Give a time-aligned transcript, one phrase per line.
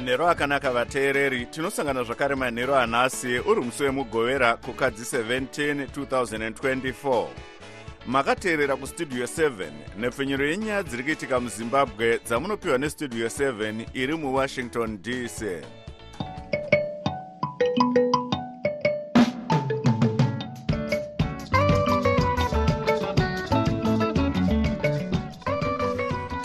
[0.00, 7.26] manhero akanaka vateereri tinosangana zvakare manhero anhasi uri musi wemugovera kukadzi 17 2024
[8.06, 15.42] makateerera kustudio 7 nepfenyuro yenyaya dziri kuitika muzimbabwe dzamunopiwa nestudio 7 iri muwashington dc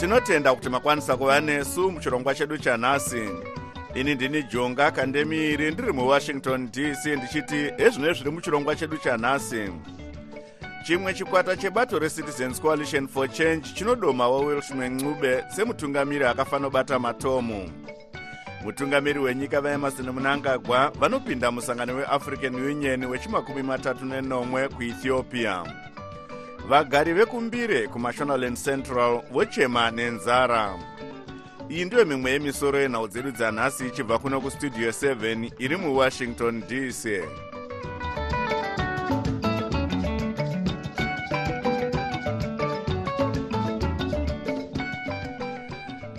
[0.06, 3.30] tinotenda kuti makwanisa kuva nesu muchirongwa chedu chanhasi.
[3.96, 9.70] Ini ndini jonga kandemiri ndiri muwashington dc ndichiti ezvino zviri muchirongwa chedu chanhasi.
[10.84, 17.72] Chimwe chikwata chebato recitizens coalition for change chinodomawo wilson ncube semutungamiri akafanobata matomu.
[18.64, 25.64] Mutungamiri wenyika vaemarson munangagwa vanopinda musangano weafrican union wechimakumi matatu nenomwe kuethiopia
[26.70, 30.80] vagari vekumbire kumashonaland central vochema nenzara.
[31.70, 37.04] Iyi ndiyo mimwe yemisoro yenhau dzedu dzanhasi ichibva kuno kustudio 7 iri muwashington dc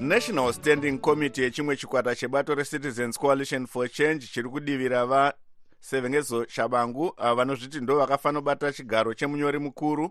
[0.00, 5.06] national standing committee yechimwe chikwata chebato recitizens coalition for change chiri kudivira
[5.90, 10.10] vasevengezo shabangu ava vanozviti ndo vakafanobata chigaro chemunyori mukuru.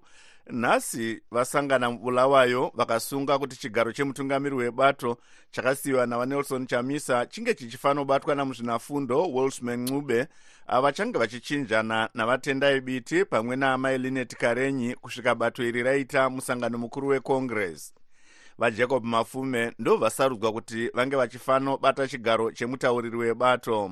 [0.50, 5.18] Nhasi vasangana mubulawayo vakasunga kuti chigaro chemutungamiri webato
[5.52, 10.28] chakasiyiwa navanelson chamisa chinge chichifanobatwa namuzvinafundo wolsman ncube.
[10.68, 17.08] Ava change vachichinjana navatendai biti pamwe naamai linet karenyi kusvika bato iri raita musangano mukuru
[17.08, 17.94] wecongress.
[18.58, 23.92] Vajacob mafume ndo vasarudzwa kuti vange vachifanobata chigaro chemutauriri webato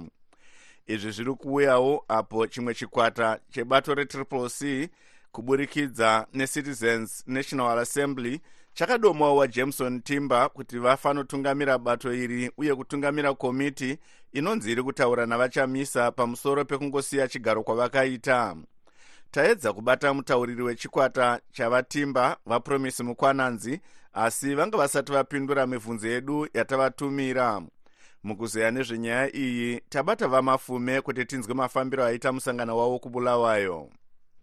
[0.88, 4.90] izvi zviri kuuyawo apo chimwe chikwata chebato retriple c
[5.32, 8.42] kuburikidza necitizens national assembly
[8.74, 13.98] chakadomawo wajameson timber kuti vafanotungamira bato iri uye kutungamira komiti
[14.32, 18.56] inonzi iri kutaura navachamisa pamusoro pekungosiya chigaro kwavakaita.
[19.32, 23.82] Taedza kubata mutauriri wechikwata chavatimba vapromisi mukwananzi
[24.14, 27.62] asi vanga vasati vapindura mibvunzo yedu yatavatumira
[28.24, 33.90] mukuzeya nezvenyaya iyi tabata vamafume kuti tinzwe mafambiro aita musangano wavo kubulawayo.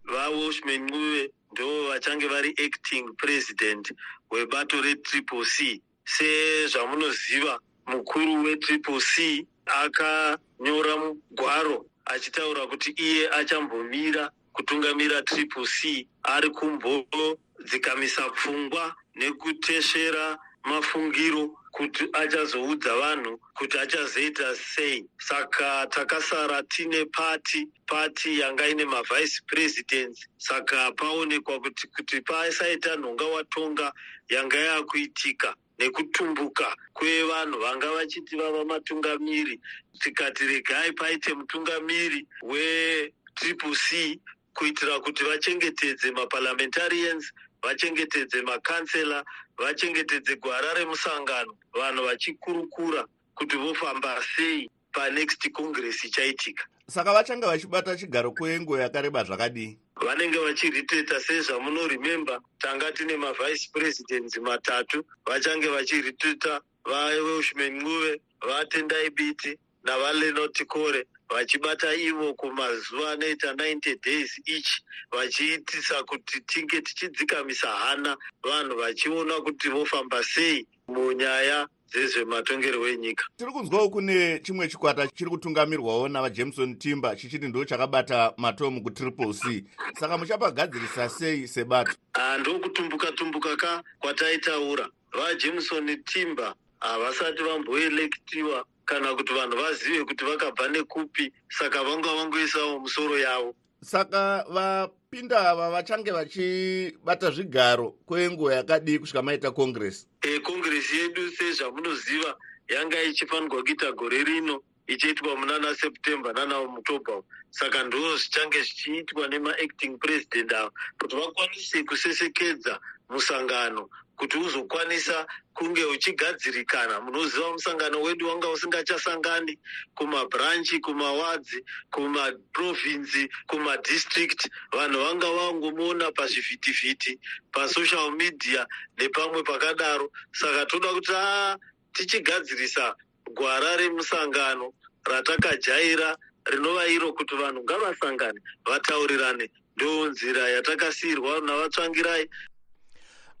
[0.05, 3.93] Vawashman ncube ndo vachange vari acting president
[4.31, 5.81] webato retriple c.
[6.05, 18.29] Sezvamunoziva mukuru wetriple c akanyora mugwaro achitaura kuti iye achambomira kutungamira triple c ari kumbodzikamisa
[18.29, 25.05] pfungwa nekutesvera mafungiro kuti achazoudza vanhu kuti achazoita sei.
[25.19, 30.27] Saka takasara tine pati pati yanga ine mavice presidents.
[30.37, 33.91] Saka paonekwa kuti kuti pasaita nhonga watonga
[34.29, 39.59] yanga yakuitika nekutumbuka kwevanhu vanga vachiti vava matungamiri.
[39.99, 44.19] Tikati regai paite mutungamiri wetriple c
[44.53, 47.31] kuitira kuti vachengetedze maparliamentarians
[47.63, 49.23] vachengetedze makansela
[49.61, 53.05] vachengetedze gwara remusangano vanhu vachikurukura
[53.35, 56.63] kuti vofamba sei panext congress ichaitika.
[56.87, 59.77] Saka vachange vachibata chigaro kwenguva yakareba zvakadii?
[59.95, 70.65] Vanenge vachiriteta sezvamunorememba tanga tine mavice presidents matatu vachange vachiriteta vawashman ncube vatendai biti navalenot
[70.67, 74.81] kore vachibata ivo kumazuva anoita 90 days each
[75.11, 78.17] vachiitisa kuti tinge tichidzikamisa hana.
[78.43, 83.25] Vanhu vachiona kuti vofamba sei munyaya dzezvematongerwo enyika.
[83.37, 89.63] Tiri kunzwawo kune chimwe chikwata chiri kutungamirwawo navajameson timber chichiti ndo chakabata matomu kutriple c.
[89.99, 91.91] Saka muchapagadzirisa sei sebato?
[92.13, 94.89] Handokutumbuka tumbuka ka kwataitaura.
[95.11, 103.17] Vajameson timber havasati vamboelektiwa kana kuti vanhu vazive kuti vakabva nekupi saka vanga vangoisawo musoro
[103.17, 103.55] yavo.
[103.83, 110.07] Saka vapinda ava vachange vachibata zvigaro kwenguva yakadii kusvika maita congress.
[110.21, 112.37] E congress yedu sezvamunoziva
[112.67, 119.97] yanga ichifanirwa kuita gore rino ichiitwa munana september nana mutobha saka ndo zvichange zvichiitwa nemaacting
[119.97, 122.79] president ava kuti vakwanise kusesekedza
[123.11, 127.01] musangano kuti uzokwanisa kunge uchigadzirikana.
[127.01, 129.59] Munoziva musangano wedu wanga usingachasangani
[129.95, 134.49] kumabranchi kumawadzi kumaprovinsi kumadistrict.
[134.71, 137.19] Vanhu vanga vangomuona pazvivhitivhiti
[137.51, 138.67] pasocial media
[138.97, 140.11] nepamwe pakadaro.
[140.33, 141.57] Saka toda kuti a
[141.93, 142.95] tichigadzirisa
[143.33, 144.73] gwara remusangano
[145.03, 146.15] ratakajaira
[146.45, 149.49] rinova iro kuti vanhu ngavasangane vataurirane.
[149.75, 152.29] Ndo nzira yatakasiyirwa navatsvangirai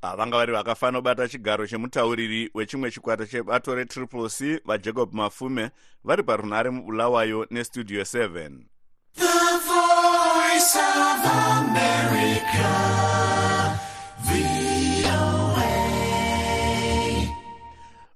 [0.01, 5.69] vanga vari vakafanira kubata chigaro chemutauriri wechimwe chikwata chebato retriple c vajacob mafume
[6.03, 8.51] vari parunhare mubulawayo nestudio 7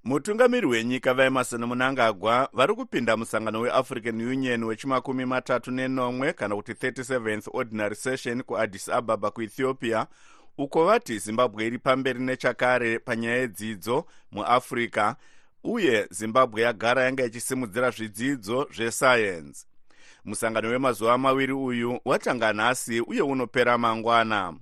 [0.03, 7.49] mutungamiri wenyika vaemarson munangagwa vari kupinda musangano weafrican union wechimakumi matatu nenomwe kana kuti 37th
[7.53, 10.07] ordinary session kuaddis ababa kuethiopia
[10.57, 15.15] uko vati zimbabwe iri pamberi nechakare panyaya yedzidzo muafrica
[15.63, 19.65] uye zimbabwe yagara yanga ichisimudzira zvidzidzo zvesayensi
[20.25, 24.53] musangano wemazuva maviri uyu watanga nhasi uye unopera mangwana.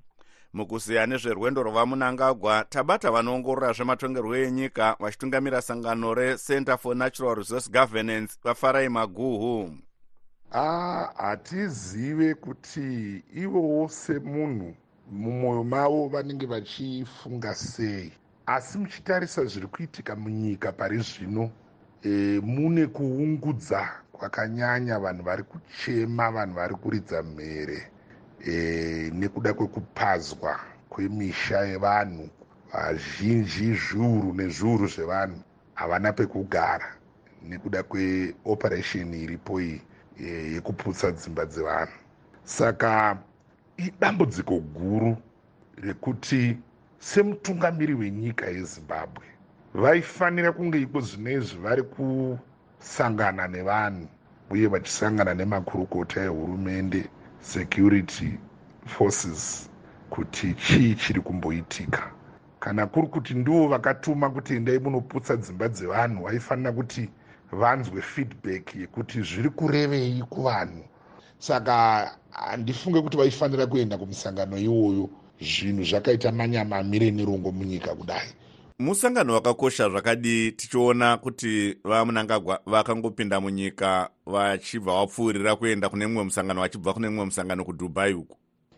[0.53, 8.89] Mukuziya nezverwendo rwavamunangagwa tabata vanoongorora zvematongerwo enyika vachitungamira sangano recenter for natural resource governance vafarai
[8.89, 9.77] maguhu.
[11.17, 14.75] Hatizive kuti ivowo semunhu
[15.13, 18.11] mumwoyo mavo vanenge vachifunga sei.
[18.45, 21.51] Asi muchitarisa zviri kuitika munyika pari zvino
[22.03, 27.87] e, mune kuungudza kwakanyanya vanhu vari kuchema vanhu vari kuridza mhere
[28.47, 32.29] e, nekuda kwekupazwa kwemisha yevanhu.
[32.73, 35.39] Vazhinji zviuru nezviuru zvevanhu
[35.73, 36.95] havana pekugara
[37.49, 39.81] nekuda kweoperation iripo iyi
[40.19, 41.93] e, yekuputsa dzimba dzevanhu.
[42.43, 43.17] Saka
[43.77, 45.17] idambudziko guru
[45.77, 46.57] rekuti
[46.99, 49.25] semutungamiri wenyika yezimbabwe
[49.73, 54.07] vaifanira kunge iko zvinezvi vari kusangana nevanhu
[54.51, 57.09] uye vachisangana nemakurukota ehurumende
[57.41, 58.37] security
[58.85, 59.69] forces
[60.09, 62.11] kuti chii chiri kumboitika.
[62.59, 67.09] Kana kuri kuti ndivo vakatuma kuti endai munoputsa dzimba dzevanhu vaifanira kuti
[67.51, 70.83] vanzwe feedback yekuti zviri kurevei kuvanhu.
[71.39, 75.09] Saka handifunge kuti vaifanira kuenda kumusangano iwoyo.
[75.41, 78.29] Zvinhu zvakaita manyamamire nerongo munyika kudai.
[78.79, 86.93] Musangano wakakosha zvakadii tichiona kuti vamunangagwa vakangopinda munyika vachibva vapfuurira kuenda kune mumwe musangano vachibva
[86.93, 88.37] kune mumwe musangano kudubai uku.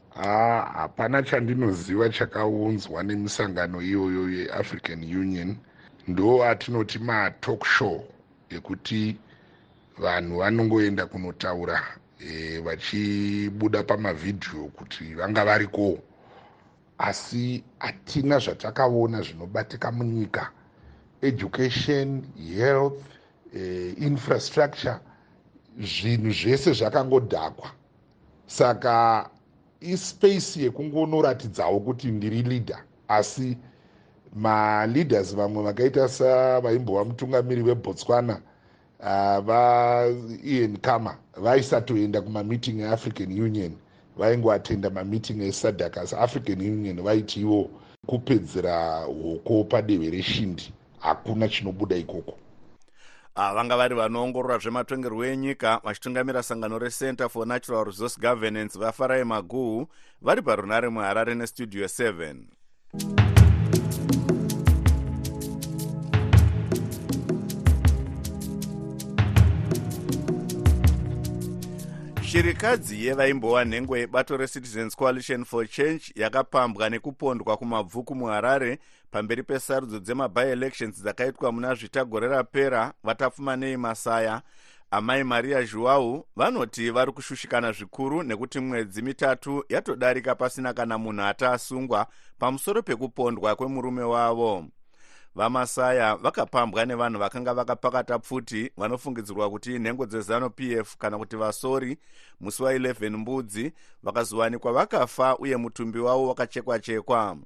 [0.09, 5.55] Ha hapana chandinoziva chakaunzwa nemisangano iyoyo yeafrican union.
[6.07, 8.03] Ndo atinoti matalk show
[8.49, 9.15] ekuti
[9.97, 11.83] vanhu vanongoenda kunotaura
[12.19, 15.99] e, vachibuda pamavhidhiyo kuti vanga varikowo
[16.97, 20.51] asi hatina zvatakaona zvinobatika munyika.
[21.21, 22.23] Education
[22.55, 23.03] health
[23.55, 24.99] e, infrastructure
[25.79, 27.71] zvinhu zvese zvakangodhakwa.
[28.47, 29.29] Saka
[29.81, 32.83] ispace yekungonoratidzawo kuti ndiri leader.
[33.07, 33.57] Asi
[34.35, 38.41] maleaders vamwe vakaita savaimbova mutungamiri webotswana
[39.45, 43.71] vaian kama vaisatoenda kumameeting eafrican union.
[44.17, 47.69] Vaingoatenda mameeting esadak asi african union vaiti ivo
[48.07, 52.37] kupedzera hoko padehwe reshindi hakuna chinobuda ikoko.
[53.35, 59.87] Vanga vari vanoongorora zvematongerwo enyika vachitungamira sangano recenter for natural resource governance vafarai maguhu
[60.21, 62.35] vari parunare muharare nestudio 7
[72.35, 78.79] shirikadzi yevaimbova nhengo yebato recitizens coalition for change yakapambwa nekupondwa kumabvuku muharare
[79.11, 84.41] pamberi pesarudzo dzemabielections dzakaitwa muna zvitagore rapera vatapfuma nei masaya
[84.91, 92.07] amai maria zhuau vanoti vari kushushikana zvikuru nekuti mwedzi mitatu yatodarika pasina kana munhu ataasungwa
[92.39, 94.65] pamusoro pekupondwa kwemurume wavo
[95.35, 101.97] vamasaya vakapambwa nevanhu vakanga vakapakata pfuti vanofungidzirwa kuti nhengo dzezanup f kana kuti vasori
[102.39, 103.73] musi wa11 mbudzi
[104.03, 107.37] vakazowanikwa vakafa uye mutumbi wavo wakachekwa-chekwa.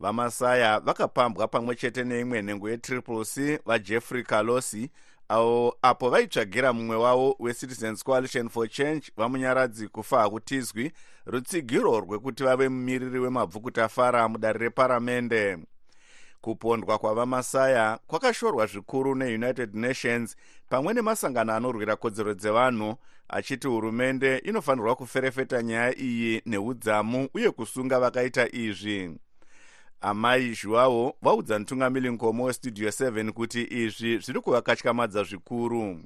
[0.00, 4.90] Vamasaya vakapambwa pamwe chete neimwe nhengo yetriple c vajeffrey kalosi
[5.28, 10.92] avo apo vaitsvagira mumwe wavo wecitizens coalition for change vamunyaradzi kufa hakutizwi
[11.26, 15.58] rutsigiro rwekuti vave mumiriri wemabvukutafara mudare reparamende
[16.42, 20.36] kupondwa kwavamasaya kwakashorwa zvikuru neunited nations
[20.68, 22.96] pamwe nemasangano anorwira kodzero dzevanhu
[23.28, 29.16] achiti hurumende inofanirwa kuferefeta nyaya iyi neudzamu uye kusunga vakaita izvi.
[30.00, 36.00] Amai zhuwavo vaudza mutungamiri nkomo westudio 7 kuti izvi zviri kuvakatyamadza zvikuru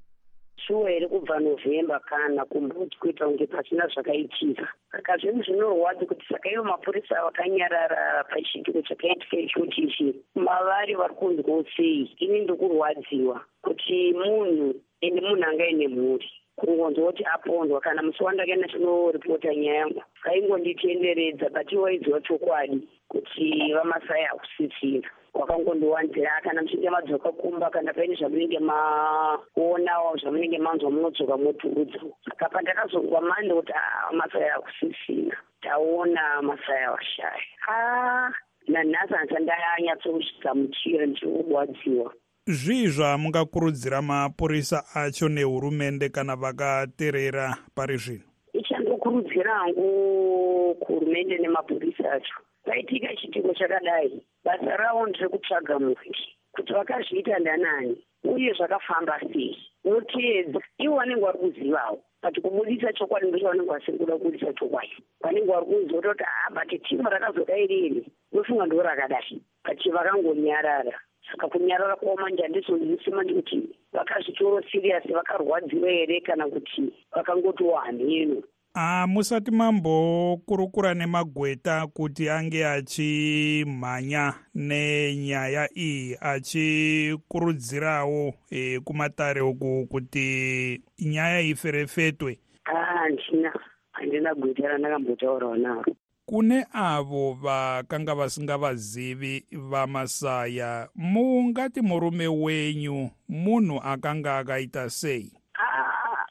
[0.57, 4.69] shuwa here kubva novhemba kana kumbudzi kuita kunge pasina zvakaitika.
[4.93, 11.65] Saka zvinhu zvinorwadza kuti saka ivo mapurisa vakanyarara pachiitiko chakaitika ichoti ichi mavari vari kunzwawo
[11.77, 12.11] sei.
[12.19, 19.55] Ini ndokurwadziwa kuti munhu ende munhu angaine mhuri kungonzwa kuti apondwa kana musi wandakaenda chinoripota
[19.55, 25.11] nyaya yangu vaingonditenderedza but iwaidziwa chokwadi kuti vamasai hakusisina
[25.41, 33.21] wakangondiwanzira kana muchinge madzoka kumba kana paine zvamunenge maona zvamunenge manzwa munodzoka moturudza saka pandakazongwa
[33.21, 33.73] mande kuti
[34.13, 35.37] masaya akusisina.
[35.63, 37.43] Taona masaya washaya.
[37.69, 38.33] A
[38.69, 42.13] nanhasi handisa ndanyatsogamuchira ndichirwadziwa
[42.47, 52.35] zvii zvamungakurudzira mapurisa acho nehurumende kana vakateerera pari zvino ichandokurudzira hangu kuhurumende nemapurisa acho.
[52.65, 56.25] Paitika chitiko chakadai basa ravo nderekutsvaga muviri
[56.55, 59.59] kuti vakazviita ndanani uye zvakafamba sei.
[59.85, 64.97] Voteedza ivo vanenge vari kuzivawo but kubudisa chokwadi ndocho vanenge vasiri kuda kubudisa chokwadi.
[65.21, 71.01] Vanenge vari kuziva kuti ha but timu rakazodai riri vofunga ndo rakadai but vakangonyarara.
[71.31, 78.43] Saka kunyarara kwavo manje handizonzwisima ndikuti vakazvitoro siriyasi vakarwadziwa here kana kuti vakangotiwo hamheno
[78.79, 91.41] Ah, musati mambokurukura nemagweta kuti ange achimhanya nenyaya iyi achikurudzirawo e, kumatare uku kuti nyaya
[91.41, 92.39] iferefetwe.
[92.65, 93.53] Handina
[93.93, 95.85] handina gweta randakambotaurawo naro
[96.27, 105.33] kune avo vakanga vasingavazivi vamasaya mungati murume wenyu munhu akanga akaita sei?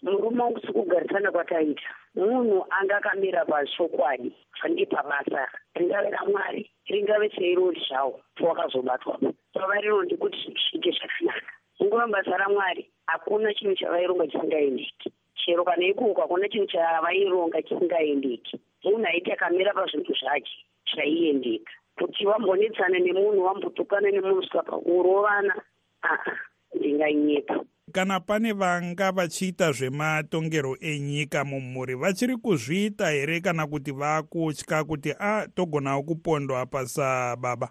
[0.02, 1.82] Murume wangu sikugarisana kwataita
[2.15, 10.38] munhu anga akamira pachokwadi zvandii pabasa ringave ramwari ringave seirori zvawo pawakazobatwapo pava rino ndekuti
[10.38, 11.51] zviite zvakanaka.
[11.79, 19.05] Munguva basa ramwari hakuna chinhu chavaironga chisingaendeki chero kana ikoko hakuna chinhu chavaironga chisingaendeki munhu
[19.07, 20.55] aiti akamira pazvinhu zvake
[20.93, 25.55] zvaiendeka kuti wambonetsana nemunhu wambotukana nemunhu svika pakurovana
[26.03, 26.31] aa
[26.75, 27.60] ndinganyepa
[27.92, 35.48] kana pane vanga vachiita zvematongerwo enyika mumhuri vachiri kuzviita here kana kuti vakutya kuti a
[35.56, 37.70] togonawo kupondwa pasababa?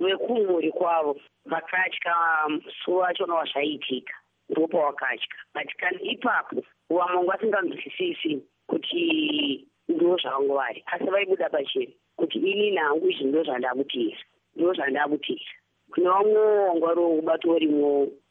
[0.00, 2.14] Vekumhuri kwavo vakatya
[2.48, 4.14] musi wacho nawazvaitika
[4.48, 5.28] ndopa wakatya.
[5.54, 13.10] But kana ipapo vamwe vasinganzwisisi kuti ndo zvangu vari asi vaibuda pachena kuti ini nangu
[13.10, 14.18] izvi ndo zvandakutira
[14.56, 15.52] ndo zvandakutira
[15.90, 17.48] kune vamwewo wanga vari kubato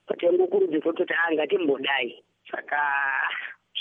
[0.09, 2.79] urimwowo patangokurudzirwa kutoti a ngatimbodai saka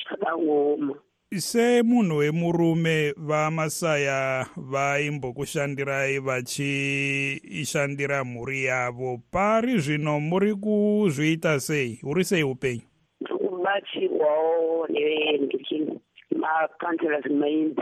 [0.02, 0.94] zvakangoma
[1.36, 9.20] semunhu wemurume vamasaya vaimbokushandirai vachiishandira mhuri yavo.
[9.30, 12.00] Pari zvino muri kuzviita sei?
[12.02, 12.82] Uri sei upenyu?
[13.20, 16.00] Ndikubatsirwawo nevendiki
[16.36, 17.78] makanselas maimp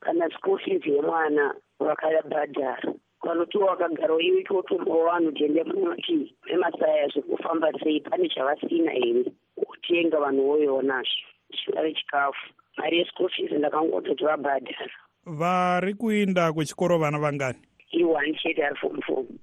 [0.00, 8.00] kana school fees yemwana vakabhadhara vanotiwa vakagarawo iwe totombawo vanhu tende munoti vemasaya zvekufamba sei.
[8.00, 9.24] Pane chavasina here
[9.56, 12.46] kutenga vanhu voionazvo chingave chikafu?
[12.76, 14.90] Mari yeschool fees ndakangototi vabhadhara.
[15.26, 17.58] Vari kuinda kuchikoro vana vangani?
[17.92, 19.38] Ione chete ari fomu fomu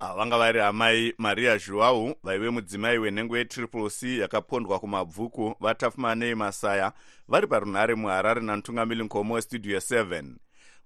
[0.00, 5.54] vanga vari amai maria zhuwau vaive mudzimai wenhengo yetriple c yakapondwa kumabvuku.
[5.60, 6.92] Vatafumanei masaya
[7.28, 10.24] vari parunhare muharare namutungamiri nkomo westudio 7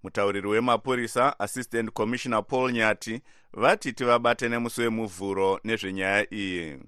[0.03, 3.21] mutauriri wemapurisa assistant commissioner paul nyati
[3.53, 6.79] vati tivabate nemusi wemuvhuro nezvenyaya iyi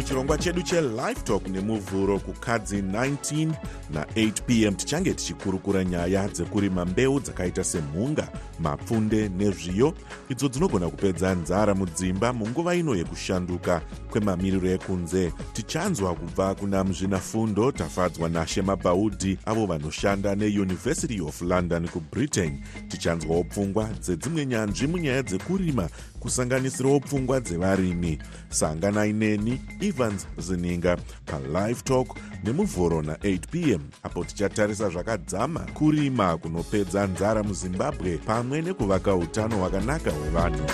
[0.00, 3.52] muchirongwa chedu chelive talk nemuvhuro kukadzi 19
[3.94, 8.28] na8 pm tichange tichikurukura nyaya dzekurima mbeu dzakaita semhunga
[8.60, 9.94] mapfunde nezviyo.
[10.28, 15.32] Idzo dzinogona kupedza nzara mudzimba munguva ino yekushanduka kwemamiriro ekunze.
[15.52, 23.88] Tichanzwa kubva kuna muzvinafundo tafadzwa nashema bhaudhi avo vanoshanda neuniversity of london kubritain tichanzwawo pfungwa
[24.00, 25.88] dzedzimwe nyanzvi munyaya dzekurima
[26.20, 30.96] kusanganisirawo pfungwa dzevarimi sanganai neni evans zininga
[31.26, 39.56] palive talk nemuvhuro na8 pm apo tichatarisa zvakadzama kurima kunopedza nzara muzimbabwe pamwe nekuvaka utano
[39.56, 40.66] hwakanaka hwevanhu.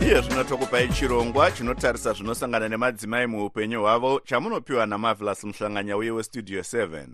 [0.00, 7.06] Iye zvino tokupai chirongwa chinotarisa zvinosangana nemadzimai muupenyu hwavo chamunopiwa namavelas muhlanganya uye westudio 7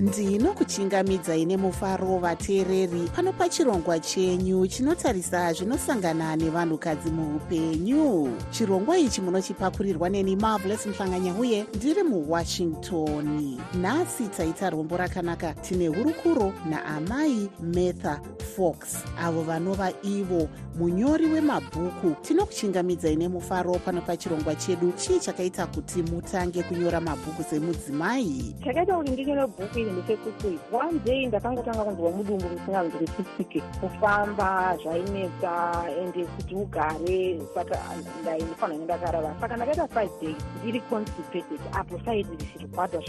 [0.00, 3.10] ndinokuchingamidzai nemufaro vateereri.
[3.16, 8.32] Pano pachirongwa chenyu chinotarisa zvinosangana nevanhukadzi muupenyu.
[8.50, 13.58] Chirongwa ichi munochipakurirwa neni marvelous muhlanganya uye ndiri muwashington.
[13.80, 18.20] Nhasi taita rombo rakanaka tine hurukuro naamai martha
[18.56, 18.76] fox
[19.18, 22.16] avo vanova ivo munyori wemabhuku.
[22.22, 28.54] Tinokuchingamidzai nemufaro pano pachirongwa chedu chii chakaita kuti mutange kunyora mabhuku semudzimai?
[28.64, 35.52] Chakaita kuti ndinyore bhuku iri ndechekuti one day ndakangotanga kunzwa mudumbu musinganzi richisike kufamba zvainetsa
[36.00, 37.78] ende kuti ugare saka
[38.22, 43.00] ndaifanira kunge ndakarara saka ndakaita five days ndiri constipated apo saidi richirwadza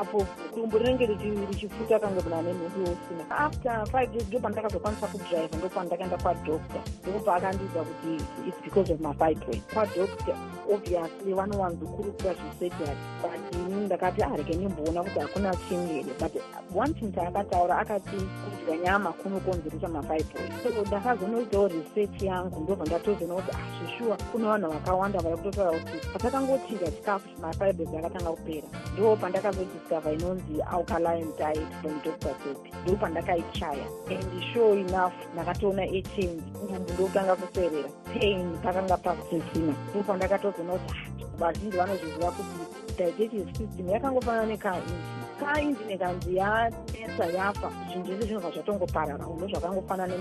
[0.00, 0.26] apo
[0.56, 1.06] dumbu rinenge
[1.50, 6.82] richifuta kange muna nemhuri usina after five days ndo pandakazokwanisa kudriva ndo pandakaenda kwadoctor.
[7.08, 10.36] Ndopa akandiudza kuti its because of mafibroid kwadoctor
[10.74, 16.02] obviously vanowanzokurukura zvesurgery but ini ndakati areke ah, ndimboona kuti hakuna chinhu here
[16.32, 16.42] but
[16.76, 23.56] one thing taakataura akati kudya nyama kunokonzeresa mafibroid so ndakazonoitawo research yangu ndobva ndatozoona kuti
[23.56, 28.68] azvishuwa ah, kune vanhu vakawanda vari kutotaura kuti patakangotinga chikafu mafibroid akatanga kupera.
[28.94, 36.42] Ndo pandakazodiscover inonzi alkaline diet from dr sopi ndo pandakaichaya and sure enough ndakatoona echange
[36.64, 43.88] ndumbu ndokutanga kuserera pain pakanga pasisina ndo pandakatozoona kuti ah, vazhinji vanozviziva kuti digestive system
[43.90, 44.92] yakangofanana nekainji
[45.40, 50.14] kainji nekanzi yanetsa yafa zvinhu zvese zvinobva zvatongoparara uno zvakangofanana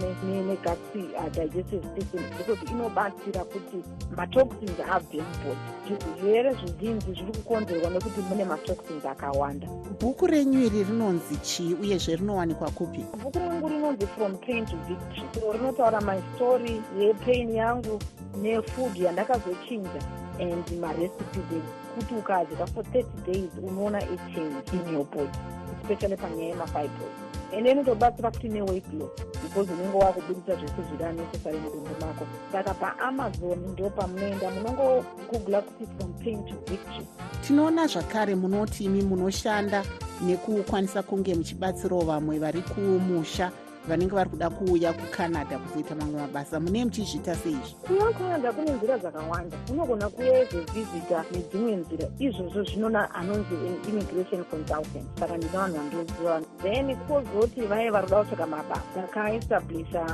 [0.47, 2.23] negasi uh, digestive system.
[2.37, 3.77] Because inobatsira kuti
[4.15, 9.67] matoxins abve mubodi zvirwere zvizinji zviri kukonzerwa nekuti mune matoxins akawanda.
[9.99, 13.05] Bhuku renyu iri rinonzi chii uyezve rinowanikwa kupi?
[13.23, 15.27] Bhuku rangu rinonzi from pain to victory.
[15.33, 17.99] So rinotaura my story yepain yangu
[18.41, 20.01] nefood yandakazochinja
[20.39, 21.63] and marecipes
[21.95, 25.39] kuti ukadya for 30 days unoona ichange in your body
[25.81, 27.11] especially panyaya yemafibroid
[27.57, 29.11] and inotobatsira kuti neweight loss
[29.43, 36.13] because unenge wakubudisa zvese zviri anecessary mudumbu mako saka paamazon ndo pamunoenda munongogugula kuti from
[36.13, 37.07] pain to victory.
[37.47, 39.83] Tinoona zvakare munoti imi munoshanda
[40.25, 43.51] nekukwanisa kunge muchibatsirawo vamwe vari kumusha
[43.87, 46.59] vanenge vari kuda kuuya kucanada kuzoita mamwe mabasa.
[46.59, 47.75] Mune muchizviita seizvi?
[47.87, 49.57] Kuya kucanada kune nzira dzakawanda.
[49.71, 52.07] Unogona kuya ezovhizita nedzimwe nzira.
[52.19, 53.55] Izvozvo zvinona anonzi
[53.89, 55.19] immigration consultant.
[55.19, 58.81] Saka ndina vanhu vandoziva then kozoti vaive vari kuda kutsvaga mabasa.
[58.95, 60.05] Takaestablisha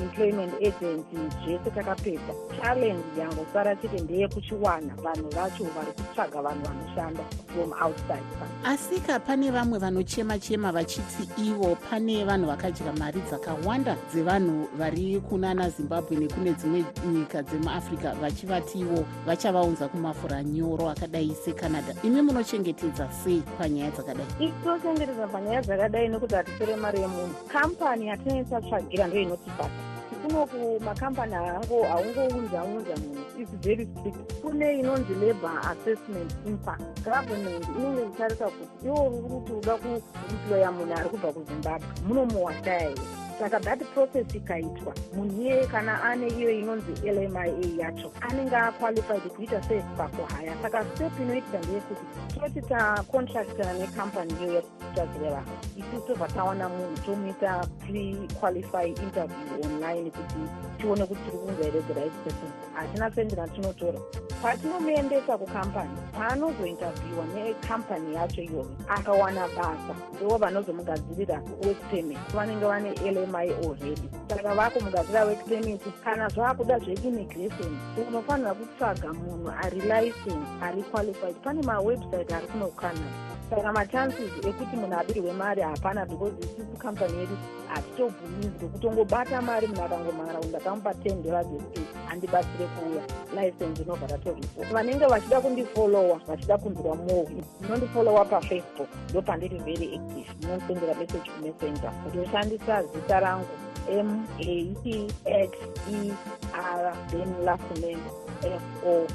[0.00, 7.72] employment agency zvese takapedza challenge yangosara chete ndeyekuchiwana vanhu vacho vari kutsvaga vanhu vanoshanda from
[7.72, 8.28] outside.
[8.64, 15.70] Asika pane vamwe vanochema chema vachiti ivo pane vanhu vakadya mari dzakawanda dzevanhu vari kunana
[15.70, 21.94] zimbabwe nekune dzimwe nyika dzemuafrica vachivatiwo vachavaunza kumafura nyoro akadai secanada.
[22.02, 24.52] Imi munochengetedza sei panyaya dzakadai?
[24.64, 27.34] Tochengetedza panyaya dzakadai nekuti hatisore mari yemunhu.
[27.52, 29.87] Kambani yatinoisa tsvagira ndo inotibata
[30.28, 36.82] kunoku makambani haungounza unza munhu its very strict kune inonzi labour assessment impact.
[37.04, 41.88] Government inenge ichitarisa kuti iwo uri kuti uda kuemploya munhu ari kubva kuzimbabwe.
[42.08, 42.94] Munomuwashaya here
[43.38, 44.94] saka that process ikaitwa.
[45.16, 47.46] Munhu iyeye kana ane iyo inonzi lmia
[47.78, 52.00] yacho anenge aqualified kuita sepakuhaya saka step inoitika ndeyekuti
[52.40, 60.34] toti tacontractana necampani iyo yatitsvagire vanhu isusu tobva tawana munhu tomuita prequalify interview online kuti
[60.78, 62.50] tione kuti tiri kunza here the right person.
[62.74, 63.98] Hatina sendi ratinotora
[64.42, 69.94] patinomuendesa kukampani paanozointerviewa necampani yacho iyoyo akawana basa.
[70.16, 71.42] Ndo vanozomugadzirira
[71.90, 72.18] permit.
[72.34, 72.92] Vanenge vane
[73.28, 74.08] lmi already.
[74.28, 77.72] Saka vakumugadzira permit kana zvaakuda zveimmigration
[78.08, 81.36] unofanira kutsvaga munhu ari license ari qualified.
[81.44, 87.18] Pane mawebsite ari kuno kucanada saka machances ekuti munhu abirwe mari hapana because isusu kampani
[87.18, 87.36] yedu
[87.68, 93.04] hatitobvuminzi kwekutongobata mari munhu akangomhara unhu ndakamupa ten dollars estate handibatsire kuuya
[93.42, 100.26] license inobva ratoripo vanenge vachida kundifolowa vachida kunzwa more munondifolowa pafacebook ndo pandiri very active.
[100.42, 101.92] Munondisendera message kumessenger.
[102.14, 103.46] Ndoshandisa zita rangu
[103.90, 105.52] m a t x
[105.92, 106.12] e
[106.52, 108.02] r then last name
[108.42, 109.06] f o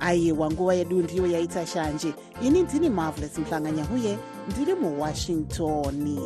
[0.00, 2.14] aiwa nguva yedu ndiyo yaita shanje.
[2.42, 4.18] Ini ndini marvelous muhlanganya uye
[4.50, 6.18] ndiri muwashington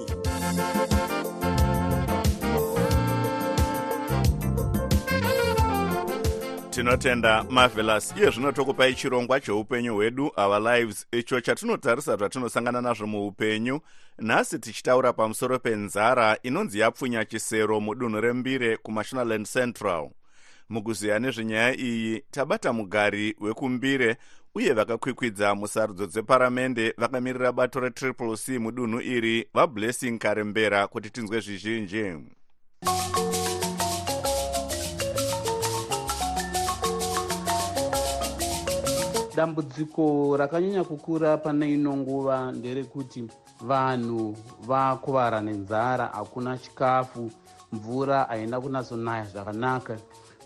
[6.80, 8.14] tinotenda marvelous.
[8.16, 11.06] Iye zvino tokupai chirongwa cheupenyu hwedu our lives.
[11.12, 13.80] Icho chatinotarisa zvatinosangana nazvo muupenyu.
[14.18, 20.10] Nhasi tichitaura pamusoro penzara inonzi yapfunya chisero mudunhu rembire kumashonaland central.
[20.68, 24.16] Mukuziya nezvenyaya iyi tabata mugari wekumbire
[24.54, 32.14] uye vakakwikwidza musarudzo dzeparamende vakamirira bato retriple c mudunhu iri vablessing karembera kuti tinzwe zvizhinji
[39.40, 43.24] dambudziko rakanyanya kukura pane ino nguva nderekuti
[43.60, 44.36] vanhu
[44.68, 47.30] vakuvara nenzara hakuna chikafu
[47.72, 49.96] mvura haina kunatsonaya zvakanaka.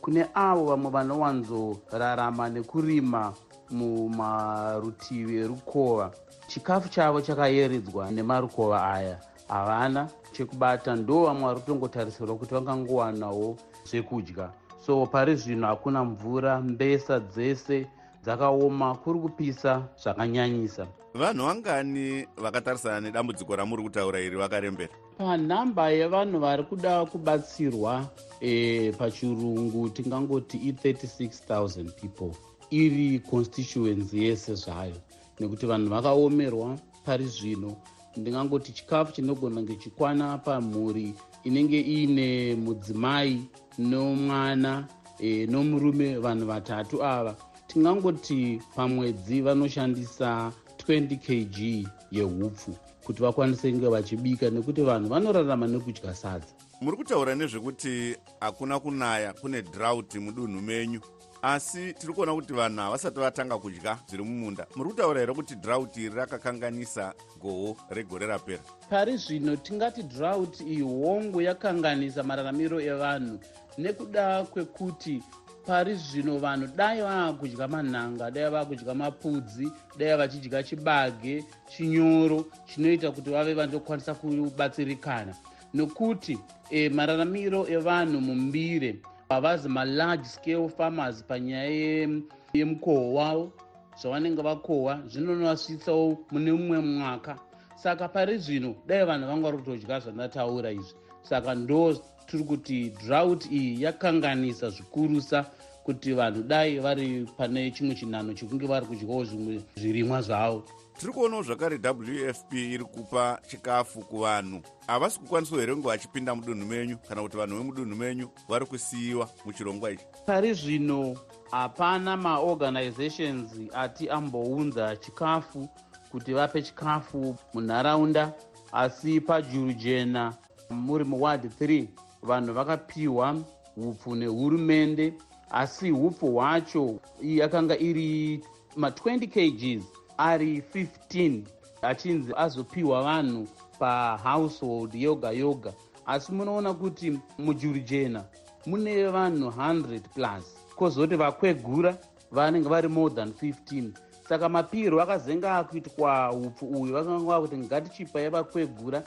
[0.00, 3.32] Kune avo vamwe vanowanzorarama nekurima
[3.70, 6.10] mumarutivi erukova.
[6.46, 13.56] Chikafu chavo chakayeredzwa nemarukova aya havana chekubata ndo vamwe vari kutongotarisirwa kuti vangangowanawo
[13.88, 14.50] zvekudya.
[14.86, 17.86] So pari zvino hakuna mvura mbesa dzese
[18.24, 20.86] dzakaoma kuri kupisa zvakanyanyisa.
[21.14, 24.92] Vanhu vangani vakatarisana nedambudziko ramuri kutaura iri vakarembera?
[25.18, 28.08] Panhamba yevanhu vari kuda kubatsirwa
[28.40, 32.32] e, pachirungu tingangoti i36 000 people
[32.70, 34.96] iri constituency yese zvayo.
[35.40, 37.76] Nekuti vanhu vakaomerwa pari zvino
[38.16, 43.44] ndingangoti chikafu chinogona kunge chikwana pamhuri inenge iine mudzimai
[43.78, 47.36] nomwana e, nomurume vanhu vatatu ava
[47.74, 50.52] tingangoti pamwedzi vanoshandisa
[50.88, 56.54] 20 kg yeupfu kuti vakwanise kunge vachibika nekuti vanhu vanorarama nekudya sadza.
[56.80, 61.00] Muri kutaura nezvekuti hakuna kunaya kune draught mudunhu menyu
[61.42, 64.66] asi tiri kuona kuti vanhu havasati vatanga kudya zviri mumunda.
[64.76, 68.62] Muri kutaura here kuti draught iri rakakanganisa goho regore rapera?
[68.90, 73.38] Pari zvino tingati draught iyi hongu yakanganisa mararamiro evanhu
[73.78, 75.22] nekuda kwekuti
[75.66, 82.44] pari zvino vanhu dai vava kudya manhanga dai vava kudya mapudzi dai vachidya chibage chinyoro
[82.66, 85.34] chinoita kuti vave vanokwanisa kubatsirikana.
[85.74, 86.38] Nokuti
[86.70, 92.08] e, mararamiro evanhu mumbire havazi malarge scale farmers panyaya
[92.54, 93.52] yemukohwo wavo
[94.00, 97.38] zvavanenge vakohwa zvinonovasvitsawo mune mumwe mwaka.
[97.76, 100.94] Saka pari zvino dai vanhu vanga vari kutodya zvandataura izvi.
[101.22, 101.96] Saka ndo
[102.26, 105.46] tiri kuti drought iyi yakanganisa zvikurusa
[105.84, 110.64] kuti vanhu dai vari pane chimwe chinhano chekunge vari kudyawo zvimwe zvirimwa zvavo.
[110.98, 114.62] Tiri kuonawo zvakare wfp iri kupa chikafu kuvanhu.
[114.86, 119.90] Havasi kukwanisawo here kunge vachipinda mudunhu menyu kana kuti vanhu vemudunhu menyu vari kusiyiwa muchirongwa
[119.90, 120.04] ichi?
[120.26, 121.16] Pari zvino
[121.50, 125.68] hapana maorganizations ati ambounza chikafu
[126.10, 128.32] kuti vape chikafu munharaunda
[128.72, 130.34] asi pajuru jena
[130.70, 131.86] muri muward 3
[132.24, 133.36] vanhu vakapiwa
[133.76, 135.14] upfu nehurumende
[135.50, 138.40] asi upfu hwacho yakanga iri
[138.76, 139.84] ma20 kgs
[140.18, 141.42] ari 15
[141.82, 145.72] achinzi azopiwa vanhu pahousehold yoga yoga.
[146.06, 148.24] Asi munoona kuti mujuri jena
[148.66, 150.44] mune vanhu 100 plus
[150.76, 151.96] kwozoti vakwegura
[152.32, 153.90] vanenge vari more than 15
[154.28, 159.02] saka mapiro akazenga akuitwa upfu uyu vakanga kuti ngatichipai vakwegura.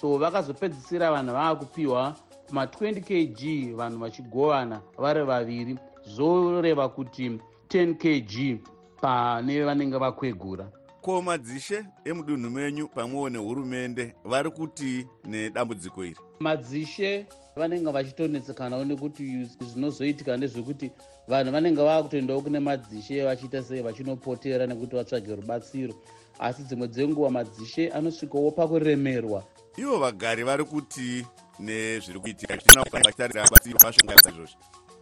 [0.00, 2.16] So vakazopedzisira vanhu vava kupiwa
[2.52, 5.78] ma20 kg vanhu vachigovana vari vaviri.
[6.04, 7.38] Zoreva kuti
[7.68, 8.60] 10 kg
[9.00, 10.70] pane vanenge vakwegura.
[11.00, 16.16] Ko madzishe emudunhu menyu pamwewo nehurumende vari kuti nedambudziko iri?
[16.40, 20.90] Madzishe vanenge vachitonetsekanawo nekuti zvinozoitika ndezvekuti
[21.28, 25.94] vanhu vanenge vava kutoendawo kune madzishe vachiita sei vachinopotera nekuti vatsvage rubatsiro.
[26.38, 29.44] Asi dzimwe dzenguva madzishe anosvikawo pakuremerwa.
[29.76, 31.26] Ivo vagari vari kuti
[31.58, 33.74] nezviri kuitikaizvozvi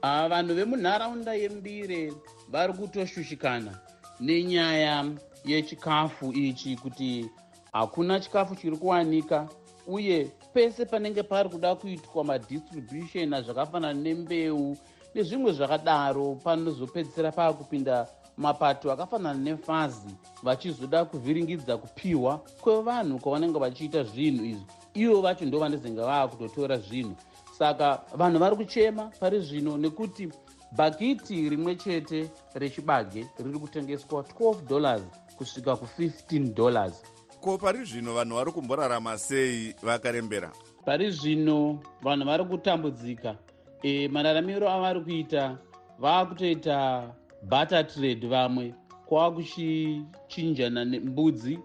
[0.03, 2.13] vanhu vemunharaunda yembire
[2.49, 3.73] vari kutoshushikana
[4.21, 5.05] nenyaya
[5.45, 7.31] yechikafu ichi kuti
[7.73, 9.49] hakuna chikafu chiri kuwanika
[9.87, 14.77] uye pese panenge pari kuda kuitwa madistribution azvakafanana nembeu
[15.15, 24.80] nezvimwe zvakadaro panozopedzisira paakupinda mapato akafanana nefazi vachizoda kuvhiringidza kupiwa kwevanhu kwavanenge vachiita zvinhu izvi
[24.95, 27.17] ivo vacho ndo vanezenge vava kutotora zvinhu.
[27.59, 30.29] Saka vanhu vari kuchema pari zvino nekuti
[30.73, 35.03] bhakiti rimwe chete rechibage riri kutengeswa 12 dollars
[35.37, 37.03] kusvika ku15 dollars.
[37.41, 40.53] Ko pari zvino vanhu vari kumborarama sei vakarembera?
[40.85, 43.37] Pari zvino vanhu vari kutambudzika.
[43.83, 45.59] E, mararamiro avari kuita
[45.99, 48.75] vaakutoita butter trade vamwe
[49.07, 51.59] kwava kuchichinjana nembudzi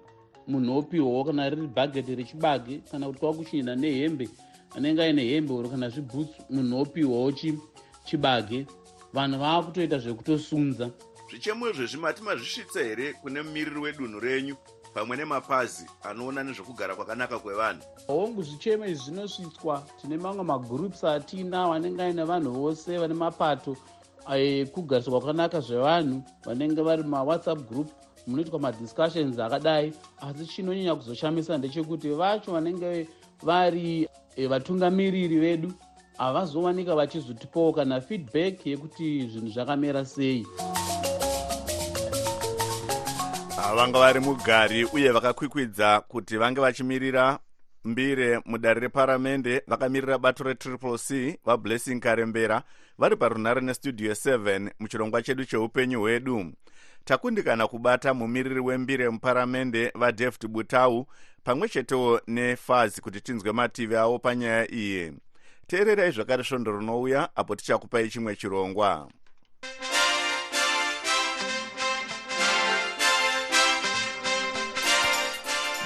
[0.48, 4.30] munhu opiwawo kana riri bhageti rechibage kana kuti kwava kuchinjana nehembe
[4.76, 7.32] anenge aine hembe oro kana zvibhutsu munhu opiwawo
[8.06, 8.68] chibage.
[9.14, 10.90] Vanhu vava kutoita zvekutosunza.
[11.30, 14.56] Zvichemo izvezvi mati mazvisvitsa here kune mumiriri wedunhu renyu
[14.94, 17.82] pamwe nemapazi anoona nezvekugara kwakanaka kwevanhu?
[18.08, 23.78] Hongu zvichemo izvi zvinosvitswa tine mamwe magroups atina vanenge aine vanhu vose vane mapato
[24.74, 27.90] kugariswa kwakanaka zvevanhu vanenge vari mawhatsapp group
[28.28, 33.08] munoitwa madiscussions akadai asi chinonyanya kuzoshamisa ndechekuti vacho vanenge
[33.44, 35.74] vari e, vatungamiriri vedu
[36.18, 40.48] havazowanika vachizotipawo kana feedback yekuti zvinhu zvakamera sei.
[43.76, 47.40] Vanga vari mugari uye vakakwikwidza kuti vange vachimirira
[47.84, 52.64] mbire mudare reparamende vakamirira bato retriple c vablessing karembera
[52.98, 56.46] vari parunhare nestudio 7 muchirongwa chedu cheupenyu hwedu
[57.06, 61.08] takundikana kubata mumiriri wembire muparamende vadavid butau
[61.44, 65.14] pamwe chetewo nefazi kuti tinzwe mativi avo panyaya iyi.
[65.68, 69.10] Teererai zvakare svondo rinouya apo tichakupai chimwe chirongwa.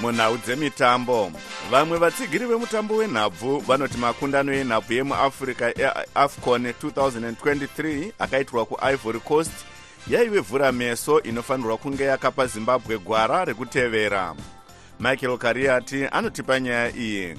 [0.00, 1.32] Munhau dzemitambo
[1.70, 9.52] vamwe vatsigiri vemutambo wenhabvu vanoti makundano enhabvu yemuafrica eafcon 2023 akaitwa kuivory coast
[10.08, 14.34] yaive vhura meso inofanirwa kunge yakapa zimbabwe gwara rekutevera.
[15.00, 17.36] Michael kariati anotipa nyaya iyi.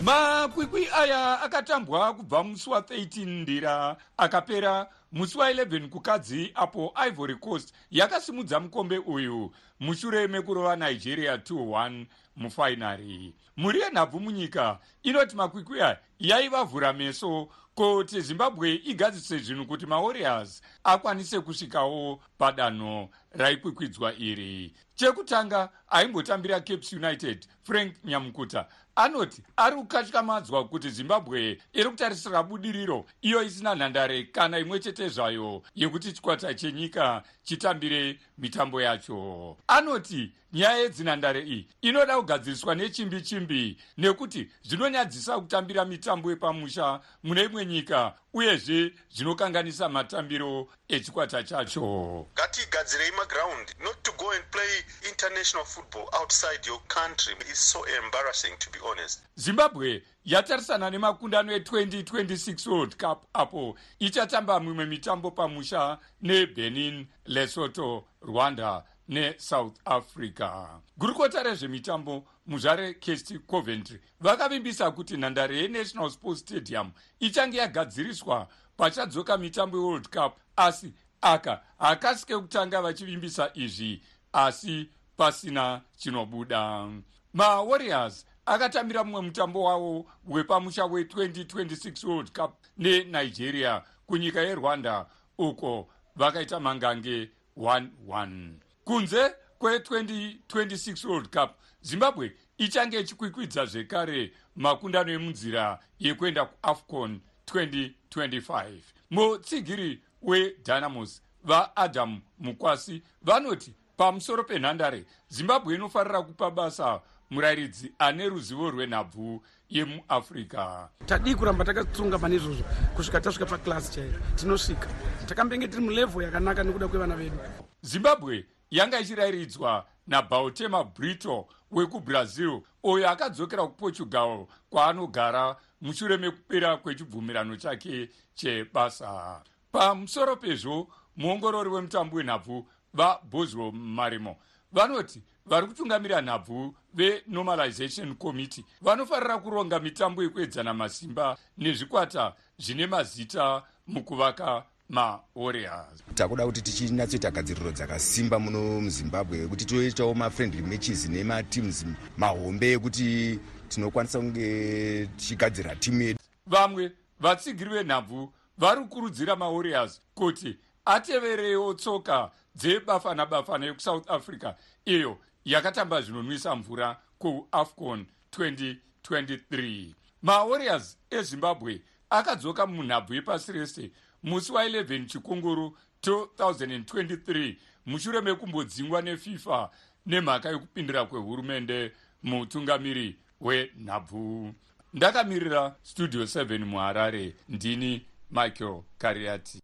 [0.00, 8.60] Makwikwi aya akatambwa kubva musi wa13 ndira akapera musi wa11 kukadzi apo ivory coast yakasimudza
[8.60, 9.50] mukombe uyu.
[9.80, 13.34] Mushure mekurova nigeria 21 mufainari.
[13.56, 21.40] Mhuri yenhabvu munyika inoti makwikwi aya yaivavhura meso kuti zimbabwe igadzise zvinhu kuti mawarriors akwanise
[21.40, 24.74] kusvikawo padanho raikwikwidzwa iri.
[24.94, 28.66] Chekutanga aimbotambira capes united frank nyamukuta
[28.96, 35.62] anoti ari kukatyamadzwa kuti zimbabwe iri kutarisira budiriro iyo isina nhandare kana imwe chete zvayo
[35.74, 39.56] yekuti chikwata chenyika chitambire mitambo yacho.
[39.68, 47.66] Anoti nyaya yedzinhandare iyi inoda kugadziriswa nechimbi chimbi nekuti zvinonyadzisa kutambira mitambo yepamusha mune imwe
[47.66, 52.26] nyika uyezve zvinokanganisa matambiro echikwata chacho.
[52.34, 58.52] Ngatigadzirei magraundi not to go and play international football outside your country is so embarrassing
[58.58, 59.20] to be honest.
[59.36, 69.76] Zimbabwe yatarisana nemakundano e2026 world cup apo ichatamba mimwe mitambo pamusha nebenin lesoto rwanda nesouth
[69.84, 70.66] africa.
[70.98, 79.76] Gurukota rezvemitambo muzvare kest coventry vakavimbisa kuti nhandare yenational sports stadium ichange yagadziriswa pachadzoka mitambo
[79.78, 86.88] yeworld cup asi aka hakasike kutanga vachivimbisa izvi asi pasina chinobuda.
[87.34, 95.06] Mawarriors akatambira mumwe mutambo wavo wepamusha we2026 world cup nenigeria kunyika yerwanda
[95.38, 98.50] uko vakaita mangange 11
[98.84, 108.64] kunze kwe2026 world cup zimbabwe ichange ichikwikwidza zvekare makundano emunzira yekuenda kuafcon 2025
[109.10, 119.42] mutsigiri wedynamos vaadam mukwasi vanoti pamusoro penhandare zimbabwe inofarira kupa basa murayiridzi ane ruzivo rwenhabvu
[119.70, 122.64] yemuafrica tadii kuramba takatsunga pane izvozvo
[122.96, 124.18] kusvika tasvika paklasi chaiyo.
[124.36, 124.88] Tinosvika.
[125.26, 127.38] Takambenge tiri mulevho yakanaka nekuda kwevana vedu.
[127.82, 139.42] Zimbabwe yanga ichirayiridzwa nabautema brito wekubrazil uyo akadzokera kuportugal kwaanogara mushure mekupera kwechibvumirano chake chebasa.
[139.72, 144.36] Pamusoro pezvo muongorori wemutambo wenhabvu vaboswell marimo
[144.72, 148.64] vanoti vari kutungamira nhabvu venormalization committee.
[148.80, 156.04] Vanofarira kuronga mitambo yekuedzana masimba nezvikwata zvine mazita mukuvaka mawarriors.
[156.14, 164.18] Takuda kuti tichinatsoita gadziriro dzakasimba muno muzimbabwe kuti toitawo mafriendly matches nemateams mahombe ekuti tinokwanisa
[164.18, 166.20] kunge tichigadzira timu yedu.
[166.46, 176.00] Vamwe vatsigiri venhabvu vari kukurudzira mawarriors kuti ateverewo tsoka dzebafana bafana yekusouth africa iyo yakatamba
[176.02, 178.06] zvinonwisa mvura kuafcon
[178.38, 179.86] 2023
[180.22, 183.90] mawarriors ezimbabwe akadzoka munhabvu yepasi rese
[184.22, 187.56] musi wa11 chikunguru 2023
[187.86, 189.70] mushure mekumbodzingwa nefifa
[190.06, 194.54] nemhaka yekupindira kwehurumende mutungamiri wenhabvu.
[194.94, 197.34] Ndakamirira studio 7 muharare.
[197.48, 199.62] Ndini michael kariati.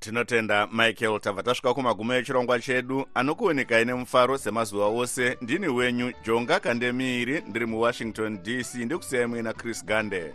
[0.00, 5.36] Tinotenda michael tabva tasvika kumagumo echirongwa chedu anokuonekai nemufaro semazuva ose.
[5.40, 10.34] Ndini wenyu jonga kandemiiri ndiri muwashington dc ndikusiyai muina chris gande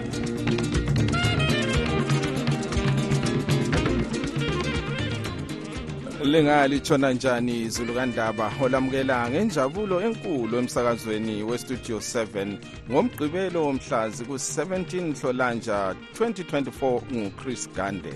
[6.31, 8.51] lingalitshona njani izulu kandaba?
[8.63, 12.57] Olamukela ngenjabulo enkulu emsakazweni westudio 7
[12.91, 18.13] ngomgqibelo womhlazi ku-17 nhlolanja 2024 nguchris gande.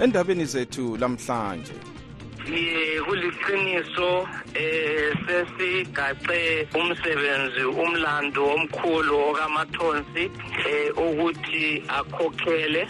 [0.00, 1.91] Endabeni zethu lamhlanje.
[3.06, 10.24] Kuliqiniso eh sesigace umsebenzi umlando omkhulu okamathonsi
[10.66, 12.82] eh ukuthi akhokhele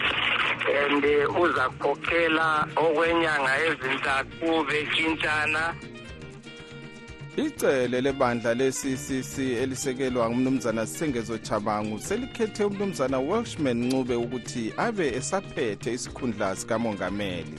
[0.81, 1.05] and
[1.43, 5.75] uzakhokhela okwenyanga ezintathu betshintshana
[7.37, 16.57] icele lebandla le-ccc elisekelwa ngumnumzana sengezo chabangu selikhethe umnumzana welshman ncube ukuthi abe esaphethe isikhundla
[16.57, 17.59] sikamongameli.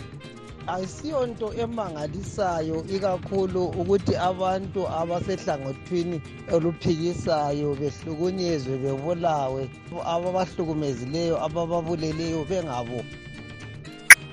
[0.68, 6.22] Ayisiyonto emangalisayo ikakhulu ukuthi abantu abasehlangothini
[6.56, 9.70] oluphikisayo behlukunyezwe bebulawe
[10.06, 13.02] ababahlukumezileyo abababuleleyo bengabo.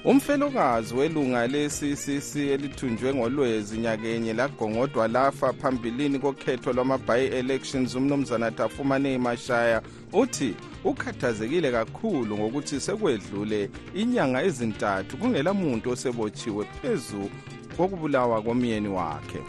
[0.04, 10.54] Umfelokazi welunga le-ccc elithunjwe ngolwezi nyakenye lagongodwa lafa phambilini kokhetho lwama-by-elections umnumzana tafumane mashaya uthi
[10.84, 17.30] ukhathazekile kakhulu ngokuthi sekwedlule inyanga ezintathu kungela muntu osebotshiwe phezu
[17.76, 19.40] kokubulawa komyeni wakhe.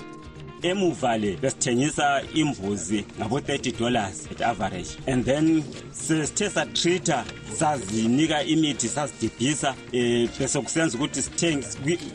[0.61, 4.89] Emuva le besithengisa imbuzi ngabo-30 dollars at average.
[5.07, 11.21] And then sesithe satreata sazinika imithi sazidibhisa um bese kusenza ukuthi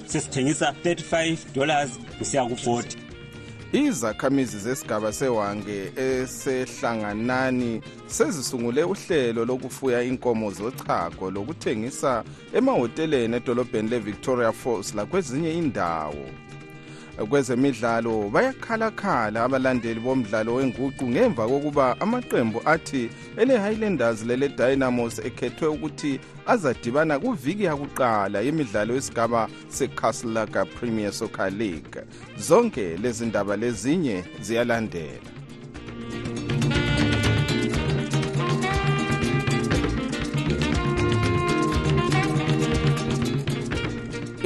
[0.07, 3.06] sesithengisa 35 dollars kusiya ku-40
[3.73, 12.25] izakhamizi zesigaba sewange esehlanganani sezisungule uhlelo lokufuya inkomo zochago lokuthengisa
[12.55, 16.27] emahoteleni edolobheni le-victoria falls lakwezinye indawo
[17.25, 27.65] kwezemidlalo bayakhalakhala abalandeli bomdlalo wenguqu ngemva kokuba amaqembu athi ele-highlanders lele-dynamos ekhethwe ukuthi azadibana kuviki
[27.65, 32.05] yakuqala yemidlalo yesigaba secastlaga premier soccer league.
[32.39, 35.36] Zonke lezi ndaba lezinye ziyalandela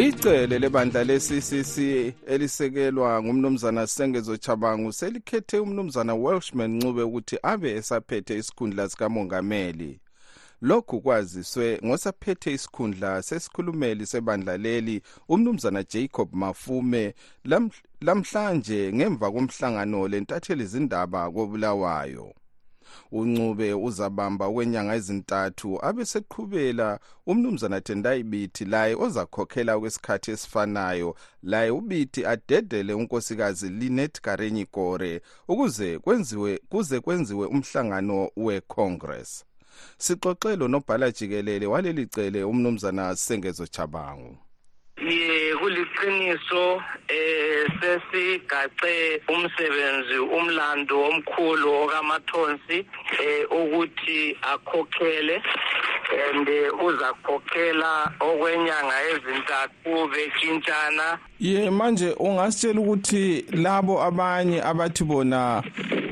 [0.00, 1.78] icele lebandla le-ccc
[2.26, 10.00] elisekelwa ngumnumzana sengezo chabangu selikhethe umnumzana welshman ncube ukuthi abe esaphethe isikhundla sikamongameli.
[10.62, 17.14] Lokhu kwaziswe ngosaphethe isikhundla sesikhulumeli sebandla leli umnumzana jacob mafume
[18.00, 22.34] lamhlanje ngemva komhlangano lentatheli zindaba kobulawayo.
[23.12, 26.98] Uncube uzabamba okwenyanga ezintathu abeseqhubela.
[27.26, 31.16] Umnumzana tendai biti laye ozakhokhela kwesikhathi esifanayo.
[31.42, 39.44] Laye ubiti adedele unkosikazi linet karenyi gore ukuze kwenziwe kuze kwenziwe umhlangano wecongress.
[39.98, 44.38] Sixoxelo nobhala jikelele waleli cele umnumzana sengezo chabangu
[45.08, 52.78] ye kuliqiniso eh sesigace umsebenzi umlando omkhulu okamathonsi
[53.22, 55.42] eh ukuthi akhokhele
[56.10, 56.48] and
[56.86, 65.62] uzakhokhela okwenyanga ezintathu betshintshana ye manje ungasitshela ukuthi labo abanye abathi bona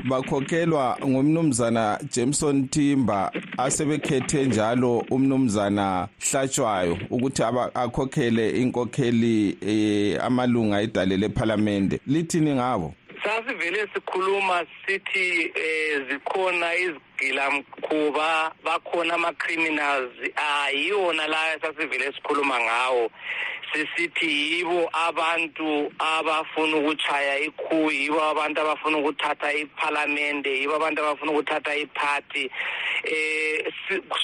[0.09, 3.31] bakhokhelwa ngumnumzana jameson timber
[3.63, 7.43] asebekhethe njalo umnumzana hlatshwayo ukuthi
[7.73, 11.99] akhokhele inkokheli eh, amalunga edale lephalamende.
[12.07, 12.93] Lithini ngabo?
[13.23, 16.73] Sasivele sikhuluma sithi eh zikhona
[17.19, 23.11] izigilamkhuba bakhona ama-criminals ayiwona la sasivele sikhuluma ngawo.
[23.73, 31.75] Sisithi yibo abantu abafuna ukuchaya ikhu yibo abantu abafuna ukuthatha iphalamende yibo abantu abafuna ukuthatha
[31.75, 32.49] iphathi.
[33.03, 33.71] Eh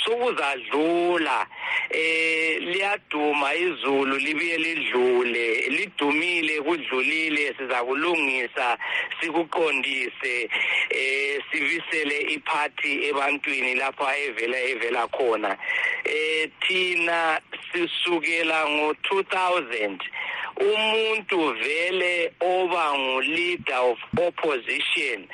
[0.04, 1.48] sokuzadlula
[1.90, 5.70] eh liyaduma izulu libuye lidlule.
[5.70, 8.78] Lidumile kudlulile siza kulungisa
[9.22, 10.50] sikuqondise.
[10.90, 15.58] Eh sivisele iphathi ebantwini lapha evela evela khona.
[16.06, 17.40] Eh thina
[17.72, 20.00] sisukela ngo 2000
[20.58, 25.28] umuntu vele oba ngu-leader of opposition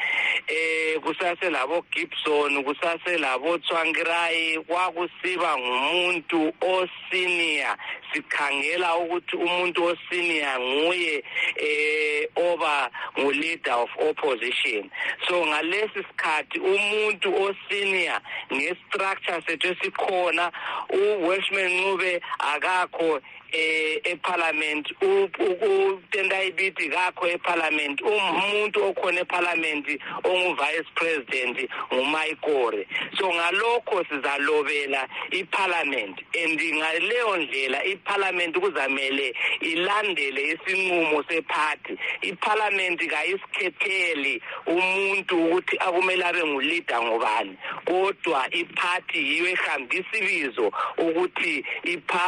[0.48, 7.78] eh kusaselabo Gibson kusaselabo Tsvangirai kwakusiba ngumuntu osenior.
[8.14, 11.24] Sikhangela ukuthi umuntu osenior nguye
[11.56, 14.90] eh oba ngu-leader of opposition.
[15.28, 18.22] So ngalesi sikhathi umuntu osenior
[18.54, 20.52] ngestructure sethu esikhona
[20.90, 23.22] u-welshman ncube akakho
[23.52, 29.88] eh eparliament utendai biti kakho eparliament umuntu okhona eparliament
[30.24, 32.88] ongu-vice president ngumayikore
[33.18, 41.98] so ngalokho sizalobela iparliament and ngaleyo ndlela iparliament kuzamele ilandele isinqumo sephathi.
[42.22, 51.66] Iparliament kayisikhetheli umuntu ukuthi akumele abe nguleader ngobani kodwa iphathi yiyo ehambisa ibizo ukuthi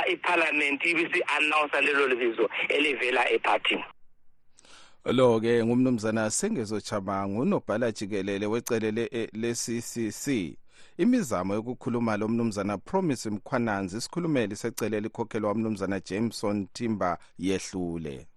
[0.08, 3.84] iparliament ibi si-announsa lelo bizo elivela ephathini.
[5.06, 8.92] Lo ke ngumnumzana sengezo chabangu unobhala jikelele wecele
[9.34, 10.58] le-ccc
[10.98, 18.28] imizamo yokukhuluma lo mnumzana promise mkhwananzi isikhulumeli secele likhokhelwa umnumzana jameson timber yehlule.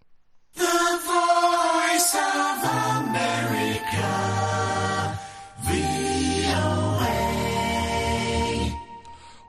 [0.54, 2.64] The voice of
[2.96, 4.36] America,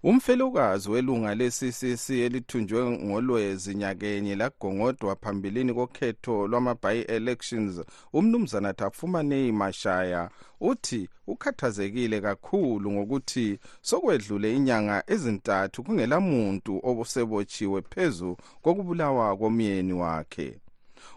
[0.09, 7.81] umfelokazi welunga le-ccc elithunjwe ngolwezi nyakenye lagongodwa phambilini kokhetho lwama-by-elections
[8.13, 10.29] umnumzana tafumanei mashaya
[10.61, 20.59] uthi ukhathazekile kakhulu ngokuthi sokwedlule inyanga ezintathu kungelamuntu osebotshiwe phezu kokubulawa komyeni wakhe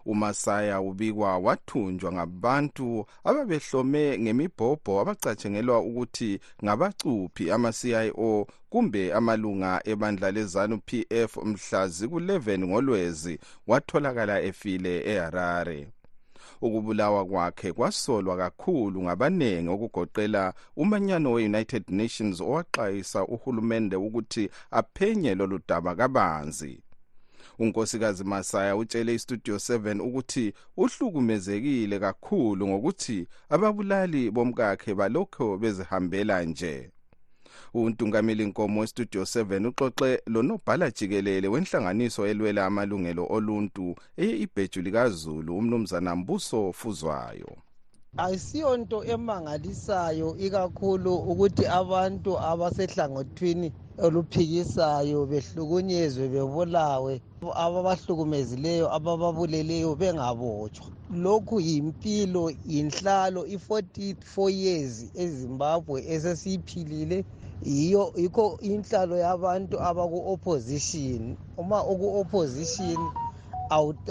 [0.07, 11.37] umasaya ubikwa wathunjwa ngabantu ababehlome ngemibhobho abacatshengelwa ukuthi ngabacuphi ama-cio kumbe amalunga ebandla lezanu pf
[11.37, 15.89] mhla ziku-11 ngolwezi watholakala efile eharare.
[16.63, 20.43] Ukubulawa kwakhe kwasolwa kakhulu ngabaningi okugoqela
[20.83, 26.73] umanyano we-united nations owaxwayisa uhulumende ukuthi aphenye lolu daba kabanzi.
[27.61, 36.91] Unkosikazi masaya utshele istudio 7 ukuthi uhlukumezekile kakhulu ngokuthi ababulali bomkakhe balokho bezihambela nje.
[37.75, 46.73] Untungameli nkomo westudio 7 uxoxe lonobhala jikelele wenhlanganiso elwela amalungelo oluntu eye-ibheju likazulu umnumzana mbuso
[46.73, 47.57] fuzwayo.
[48.17, 53.69] Ayisiyonto emangalisayo ikakhulu ukuthi abantu abasehlangothini
[54.05, 57.15] oluphikisayo behlukunyezwe bebulawe
[57.65, 60.87] ababahlukumezileyo abababuleleyo bengabotshwa.
[61.25, 67.19] Lokhu yimpilo yinhlalo i-44 years ezimbabwe esesiyiphilile.
[67.63, 71.37] Yiyo yikho inhlalo yabantu abaku-opposition.
[71.61, 73.01] Uma uku-opposition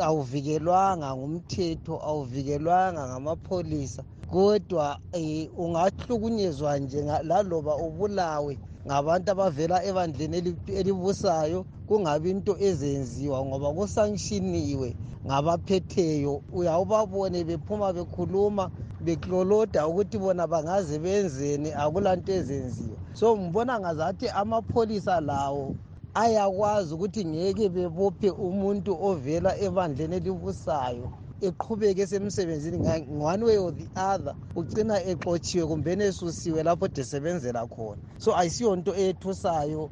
[0.07, 4.01] awuvikelwanga ngumthetho awuvikelwanga ngamapholisa
[4.31, 8.53] kodwa um ungahlukunyezwa nje laloba ubulawe
[8.87, 10.37] ngabantu abavela ebandleni
[10.79, 14.89] elibusayo kungabi into ezenziwa ngoba kusankshiniwe
[15.27, 18.65] ngabaphetheyo uyawubabone bephuma bekhuluma
[19.05, 22.97] bekloloda ukuthi bona bangaze benzeni akulanto ezenziwa.
[23.13, 25.75] So ngibona ngazathi amapholisa lawo
[26.13, 31.07] ayakwazi ukuthi ngeke bebophe umuntu ovela ebandleni elibusayo
[31.47, 32.77] eqhubeke esemsebenzini
[33.31, 38.01] one way or the other ugcina exotshiwe kumbeni esusiwe lapho desebenzela khona.
[38.17, 39.89] So ayisiyo nto eyethusayo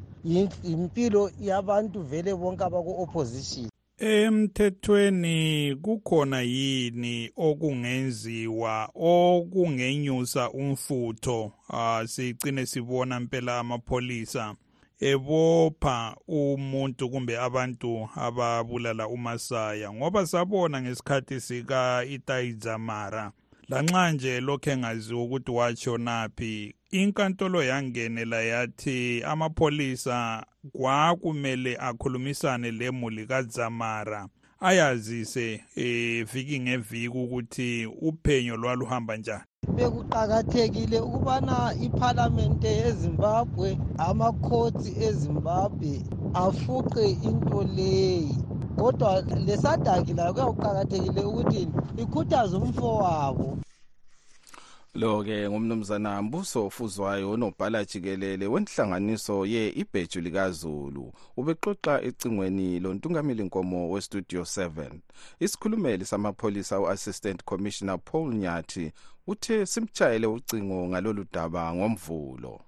[0.64, 11.52] yimpilo yabantu vele bonke abaku-opposition emthethweni kukhona yini okungenziwa okungenyusa umfutho?
[11.70, 14.56] Uh, sigcine sibona mpela amapholisa.
[15.00, 23.32] Ebopha umuntu kumbe abantu ababulala umasaya ngoba sabona ngesikhathi sika itayidzamara
[23.70, 34.28] lanxa nje lokhu engaziwa ukuthi watshonaphi inkantolo yangenela yathi amapholisa kwakumele akhulumisane lemuli kadzamara
[34.60, 39.44] ayazise eh viki ngeviki ukuthi uphenyo lwaluhamba njani.
[39.78, 43.70] Bekuqakathekile ukubana iphalamende yezimbabwe
[44.08, 45.92] amakhotsi ezimbabwe
[46.46, 48.34] afuqe into leyi.
[48.80, 49.12] Kodwa
[49.48, 51.62] lesadaki layo kuyakuqakathekile ukuthi
[52.02, 53.48] ikhuthaze umfowabo
[54.94, 61.14] lo-ke ngumnumzana mbuso ofuzwayo onobhala jikelele wenhlanganiso ye-ibheju likazulu.
[61.38, 64.92] Ubexoxa ecingweni lontungameli nkomo westudio 7
[65.40, 68.92] isikhulumeli samapholisa u-assistant commissioner paul nyathi
[69.28, 72.67] uthe simtshayele ucingo ngalolu daba ngomvulo.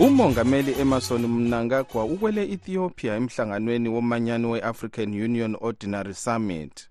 [0.00, 6.88] Umongameli emerson mnangagwa ukwele ethiopia emhlanganweni womanyano we-african union ordinary summit.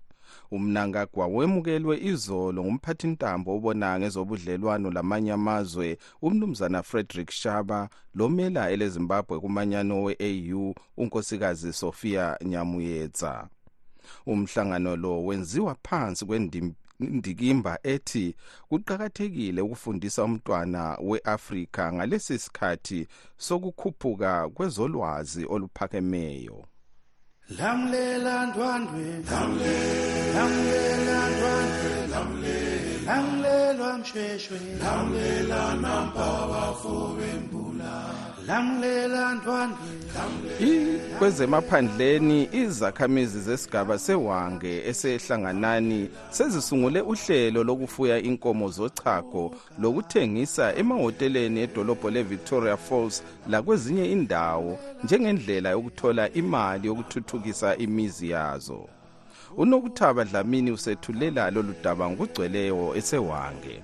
[0.50, 10.74] Umnangagwa wemukelwe izolo ngumphathintambo obona ngezobudlelwano lamanye amazwe umnumzana frederick shaba lomela elezimbabwe kumanyano we-au
[10.96, 13.48] unkosikazi sophia nyamuyetsa
[14.26, 16.24] umhlangano lo wenziwa phansi
[16.98, 18.34] kwendikimba ethi
[18.68, 26.58] kuqakathekile ukufundisa umntwana we-afrika ngalesi sikhathi sokukhuphuka kwezolwazi oluphakemeyo.
[27.58, 29.04] Lamlela ndwandwe.
[30.34, 31.92] Lamlela ndwandwe
[33.78, 38.14] lamlelwa mshweshwe lamlela nampabafo bembula
[38.46, 52.10] lamlela ndwandwe kwezemaphandleni izakhamizi zesigaba sewange esehlanganani sezisungule uhlelo lokufuya inkomo zochago lokuthengisa emahoteleni edolobho
[52.10, 58.88] le-victoria falls lakwezinye indawo njengendlela yokuthola imali yokuthuthukisa imizi yazo.
[59.58, 63.82] Unokuthaba dlamini usethulela lolu daba ngokugcweleyo esewange.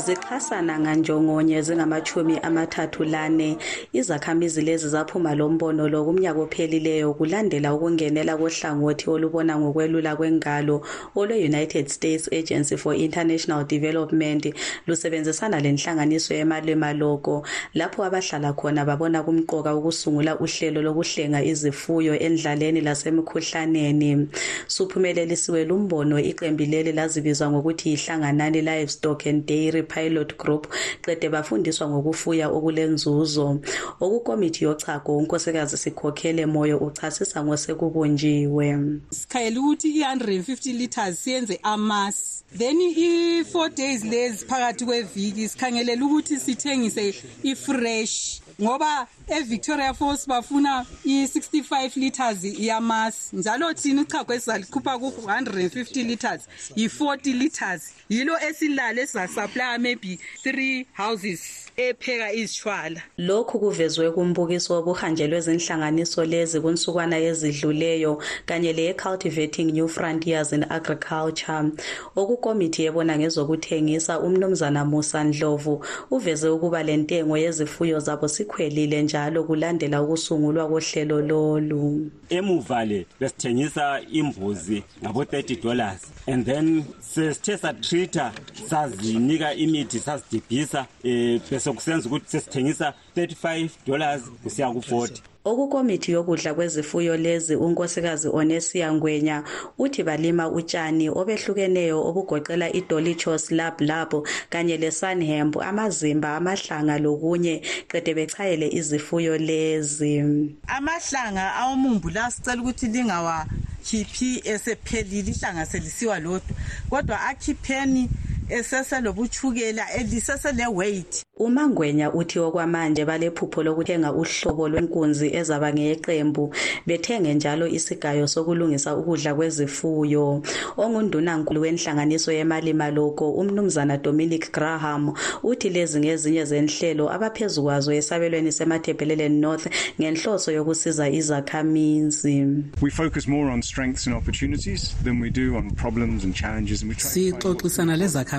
[0.00, 3.56] Zixhasana nganjongonye zingamachumi amathathu lane.
[3.92, 10.82] Izakhamizi lezi zaphuma lo mbono lo kumnyaka ophelileyo kulandela ukungenela kohlangothi olubona ngokwelula kwengalo
[11.16, 14.54] olwe-united states agency for international development.
[14.86, 24.28] Lusebenzisana lenhlanganiso yemalwemaloko lapho abahlala khona babona kumqoka ukusungula uhlelo lokuhlenga izifuyo endlaleni lasemkhuhlaneni
[24.66, 30.66] suphumelelisiwe lumbono iqembi leli lazibizwa ngokuthi yihlanganani livestock and dairy pilot group
[31.02, 33.60] qede bafundiswa ngokufuya okulenzuzo.
[34.00, 38.78] Okukomiti yochago unkosikazi sikhokhele moyo uchasisa ngosekubunjiwe.
[39.10, 47.14] Sikhayela ukuthi i-150 litres siyenze amasi then i-four days lezi phakathi kweviki sikhangelela ukuthi sithengise
[47.42, 53.36] i-fresh ngoba evictoria falls bafuna i-65 litres yamasi.
[53.36, 62.32] Njalo thina uchago esizalikhupha ku-150 litres yi-40 litres yilo esilale sizasaplya maybe three houses epheka
[62.32, 71.70] izishwala lokhu kuvezwe kumbukiso wobuhanjelwe zinhlanganiso lezi kunsukwana ezidluleyo kanye leye-cultivating new frontiers in agriculture.
[72.16, 80.02] Okukomiti yebona ngezokuthengisa umnumzana musa ndlovu uveze ukuba le ntengo yezifuyo zabo sikhwelile njalo kulandela
[80.02, 82.10] ukusungulwa kohlelo lolu.
[82.28, 86.12] Emuva le besithengisa imbuzi ngabo-30 dollars.
[86.26, 88.32] And then sesithe satreata
[88.68, 97.16] sazinika imithi sazidibhisa um bese kusenza ukuthi sesithengisa 35 dollars kusiya ku-40 okukomiti yokudla kwezifuyo
[97.16, 99.42] lezi unkosikazi onesia ngwenya
[99.78, 104.10] uthi balima utshani obehlukeneyo obugoqela idolichos lab lab
[104.50, 110.24] kanye lesunhemp amazimba amahlanga lokunye qede bechayele izifuyo lezi.
[110.66, 116.56] Amahlanga awomumbu la sicela ukuthi lingawakhiphi esephelile ihlanga selisiwa lodwa
[116.90, 118.10] kodwa akhipheni
[118.58, 126.54] eseselobutshukela elisesele-weight umangwenya uthi okwamanje balephupho lokuthenga uhlobo lwenkunzi ezaba ngeyeqembu
[126.86, 130.42] bethenge njalo isigayo sokulungisa ukudla kwezifuyo.
[130.76, 139.66] Ongundunankulu wenhlanganiso yemalimaloko umnumzana dominic graham uthi lezi ngezinye zenhlelo abaphezu kwazo esabelweni semathebhelelen north
[140.00, 142.46] ngenhloso yokusiza izakhamizi
[142.82, 146.90] We focus more on strengths and opportunities than we do on problems and challenges and
[146.90, 147.42] we try to find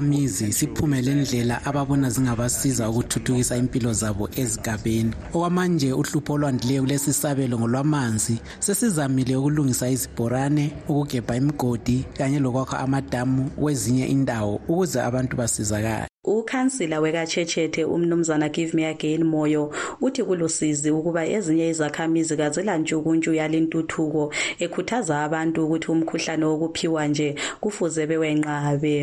[0.01, 5.13] sixoxisana lezakhamizi siphume lendlela ababona zingabasiza ukuthuthukisa impilo zabo ezigabeni.
[5.33, 14.07] Okwamanje uhlupho olwandileyo kulesi sabelo ngolwamanzi sesizamile ukulungisa izibhorane ukugebha imigodi kanye lokwakha amadamu kwezinye
[14.07, 16.10] indawo ukuze abantu basizakale.
[16.23, 24.23] Ukhansila wekatshetshethe umnumzana give me again moyo uthi kulusizi ukuba ezinye izakhamizi kazilantshukuntshu yalintuthuko
[24.63, 28.95] ekhuthaza abantu ukuthi umkhuhlane wokuphiwa nje kufuze bewenqabe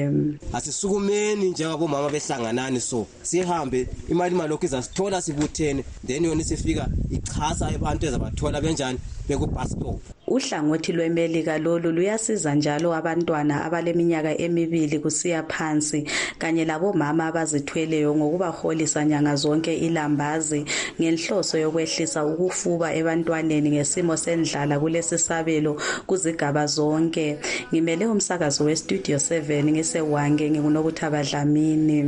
[0.56, 3.06] asisukumeni njengabomama behlanganani so.
[3.22, 8.98] Sihambe imali malokhu izasithola sibuthene then yona isifika ichasa abantu ezabathola benjani?
[9.28, 16.08] Bekubhastop uhlangothi lwemelika lolu luyasiza njalo abantwana abaleminyaka emibili kusiya phansi
[16.38, 20.64] kanye labomama abazithweleyo ngokubaholisa nyanga zonke ilambazi
[21.00, 25.72] ngenhloso yokwehlisa ukufuba ebantwaneni ngesimo sendlala kulesi sabelo
[26.06, 27.38] kuzigaba zonke.
[27.72, 31.98] Ngimele umsakazo westudio 7 ngisewange ngingunokuthaba dlamini.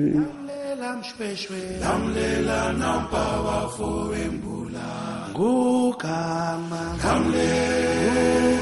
[0.81, 4.87] Lamlela mshweshwe lamlela nampa bafowembula
[5.31, 6.99] ngugama.
[7.05, 8.61] Lamlela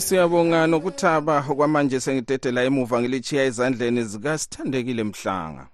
[0.00, 5.66] siyabonga nokuthaba kwamanje sengidedela emuva ngilichiya ezandleni zikasithandekile mhlanga.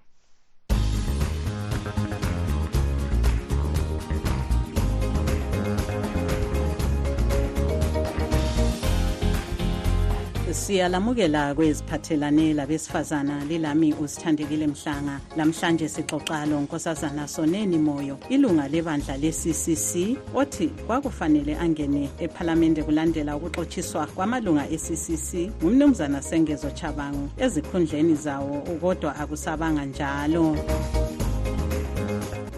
[10.55, 15.19] Siyalamukela kweziphathelane labesifazana lilami usithandekile mhlanga.
[15.37, 18.17] Lamhlanje sixoxa lo nkosazana soneni moyo.
[18.29, 28.15] Ilunga lebandla le-ccc othi kwakufanele angene ephalamende kulandela ukuxotshiswa kwamalunga e-ccc ngumnumzana sengezo chabangu ezikhundleni
[28.15, 30.55] zawo kodwa akusabanga njalo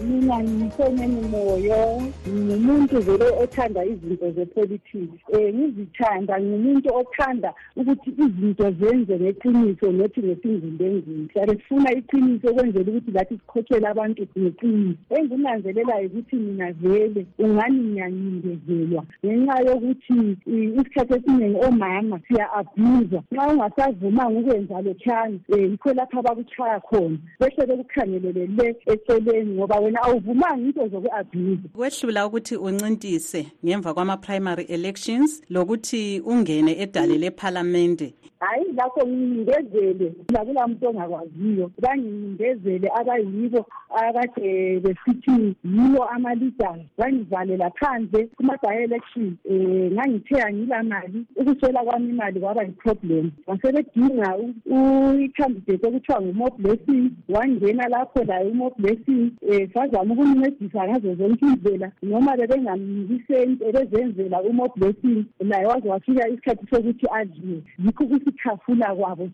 [0.08, 5.20] mina ngiyiseneni moyo ngumuntu vele othanda izinto zepolitics.
[5.32, 13.10] Um ngizithanda ngumuntu othanda ukuthi izinto zenze ngeqiniso nothi ngesingumbengisi hlale sifuna iqiniso ukwenzela ukuthi
[13.10, 14.98] lathi sikhokhele abantu ngeqiniso.
[15.10, 20.36] Engikunanzelelayo ukuthi mina vele ungani ngiyancindezelwa ngenxa yokuthi
[20.78, 27.18] isikhathi esiningi omama siya-abhuzwa nxa ungasavumanga ukwenza lokhani um yikho lapho abakuchaya khona.
[27.40, 35.42] Behle bekukhangelele le eceleni ngoba wena awuvumanga into zoku-abhuza kwehlula ukuthi uncintise ngemva kwama-primary elections
[35.50, 46.04] lokuthi ungene edale lephalamende hhayi lakho ngincindezele lakula muntu ongakwaziyo bangincindezele abayibo akade besithi yibo
[46.04, 51.24] ama-leaders bangivalela phandle kuma-bi-election um ngangithe angila mali.
[51.36, 53.30] Ukuswela kwami imali kwaba yi-problem.
[53.46, 54.36] Wasebedinga
[55.24, 57.10] i-candidate okuthiwa ngumo blessing.
[57.28, 61.92] Wangena lapho laye umo blessing um sazama ukumncedisa ngazo zonke indlela.
[62.02, 63.32] Noma bebengamniki
[63.68, 67.62] ebezenzela umo blessing laye waze wafika isikhathi sokuthi adliwe.
[67.84, 69.30] Yikho ukusikhafula kwabo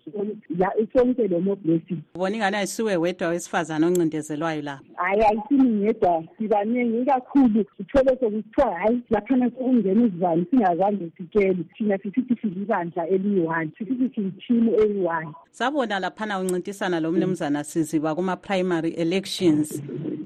[0.92, 2.02] sonke lo mo blessing.
[2.14, 9.02] Ubona ingane ayisuwe wedwa wesifazane oncindezelwayo lapho hhayi ayisimi ngedwa sibaningi ikakhulu sithole sokuthiwa hhayi
[9.10, 17.00] laphana sekungena izivani singazange sitshele thina sisithi silibandla eliyi-one sisithi siyithimu eyi-one sabona laphana uncintisana
[17.00, 19.82] lo mnumzana siziba kuma-primary elections.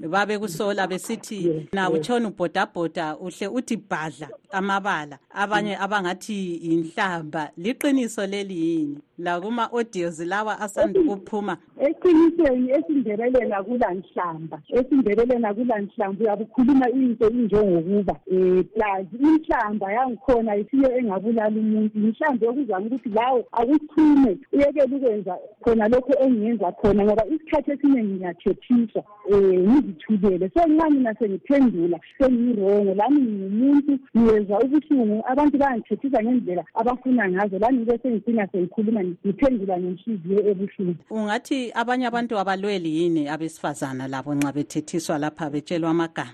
[0.08, 5.18] Babe kusola besithi na utshona ubhodabhoda uhle uthi bhadla amabala.
[5.30, 11.56] Abanye abangathi inhlamba liqiniso leli yin lakuma-audios lawa asanda ukuphuma
[11.86, 21.98] eqinisweni esindebeleni akulanhlamba esindebeleni akulanhlamba uyabukhuluma into injengokuba um plus inhlamba yangikhona isiyo engabulala umuntu
[21.98, 29.02] inhlamba yokuzama ukuthi lawo akuphume uyekele ukwenza khona lokho engiyenza khona ngoba isikhathi esiningi ngiyathethiswa
[29.30, 30.50] um ngizithulele.
[30.54, 37.78] So nxa mina sengiphendula sengiyirongo lami ngingumuntu ngiyezwa ubuhlungu abantu bayangithethisa ngendlela abafuna ngazo lami
[37.78, 45.18] ngibe sengicina sengikhuluma ngiphendula ngenhliziyo ebuhlungu ungathi abanye abantu abalweli yini abesifazana labo nxa bethethiswa
[45.18, 46.32] lapha betshelwa amagama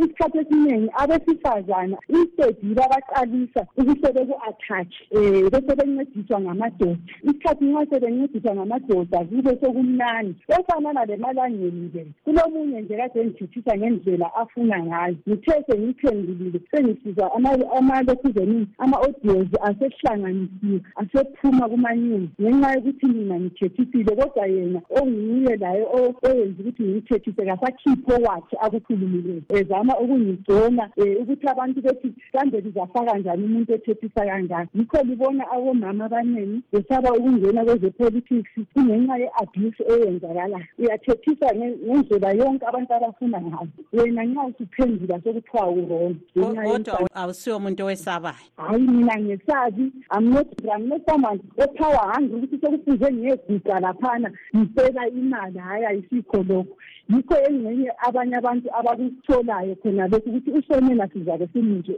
[0.00, 9.18] isikhathi esiningi abesifazana instead babaqalisa ukuthi beku-attach um bese bencediswa ngamadoda isikhathi nxa sebencediswa ngamadoda
[9.24, 17.34] kube sokumnani efanana lemalangeni le kulomunye nje kade ngithethisa ngendlela afuna ngayo ngithe sengiyiphendulile sengisizwa
[17.78, 21.68] amalokhuzeni ama-audios asehlanganisiwe asephuma
[22.10, 25.86] kuma-news ngenxa yokuthi mina ngithethisile kodwa yena onguye laye
[26.22, 29.42] oyenza ukuthi ngiyithethise kasakhipho wakhe akukhulumileyo.
[29.48, 36.04] Ezama ukungigcona um ukuthi abantu bethi kambe lizafaka njani umuntu ethethisa kanjani yikho libona abomama
[36.04, 40.66] abaningi besaba ukungena kwezepolitics kungenxa ye-abuse eyenzakalayo.
[40.78, 43.68] Uyathethisa ngendlela yonke abantu abafuna ngayo.
[43.92, 48.36] Wena nxa usuphendula sokuthiwa urong kodwa awusiwo umuntu owesabayo.
[48.56, 55.08] Hhayi mina ngesabi i'm not i'm not someone ophawa hungry ukuthi sekufuze ngiyeguqa laphana ngicela
[55.08, 56.76] imali hhayi ayisikho lokho
[57.10, 61.94] yikho engxenye abanye abantu abakutholayo khona lokhu ukuthi usonela sizabe siminje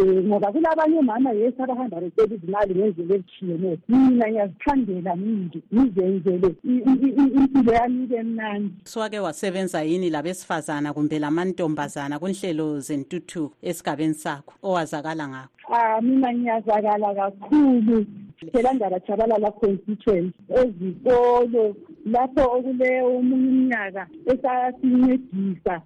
[0.00, 3.78] um ngoba kulabanye omama yes abahamba becela izimali ngendlela ezitshiyeneyo.
[3.88, 8.74] Mina ngiyazithandela mindi ngizenzele impilo yami ibe mnandi.
[8.84, 15.52] Swake wasebenza yini labesifazana kumbe lamantombazana kunhlelo zentuthuko esigabeni sakho owazakala ngakho?
[15.72, 18.06] Ah mina ngiyazakala kakhulu.
[18.52, 21.76] Phela ngarajabalala constituency ezikolo
[22.06, 25.82] lapho okule omunye umnyaka esasincedisa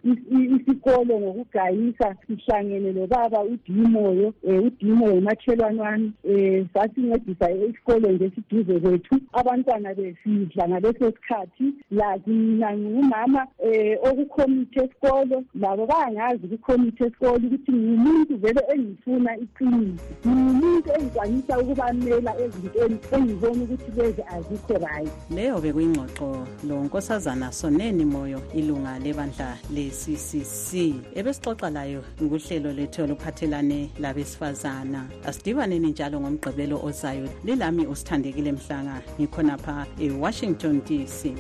[0.56, 9.20] isikolo ngokugayisa sihlangene lobaba udimoyo um udimoyo umakhelwane wami um sasincedisa isikolo nje siduze kwethu.
[9.32, 17.72] Abantwana besidla ngaleso sikhathi lazi mina ngingumama um okukhomithe esikolo labo bayangazi kukhomithe esikolo ukuthi
[17.72, 25.12] ngumuntu vele engifuna iqiniso ngumuntu engikwanisa ukubamela ezintweni engibona ukuthi lezi azikho right.
[25.30, 25.60] Leyo
[26.05, 35.09] bekuyingxoxo sixoxo lonkosazana soneni moyo ilunga lebandla le-ccc ebesixoxa layo nguhlelo lethu oluphathelane labesifazana.
[35.24, 41.36] Asidibaneni njalo ngomgqibelo ozayo lilami usithandekile mhlanga ngikhonapha ewashington dc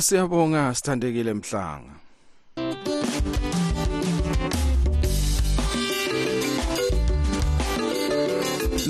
[0.00, 1.99] siyabonga sithandekile mhlanga.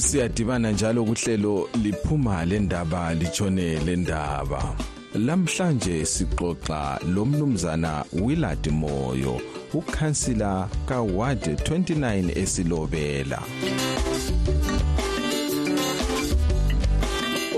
[0.01, 4.77] Siyadibana njalo kuhlelo liphuma lendaba litshone lendaba
[5.15, 9.41] lamhlanje sixoxa lomnumzana Willard Moyo
[9.75, 13.43] ukhansila kaWard 29 esilobela.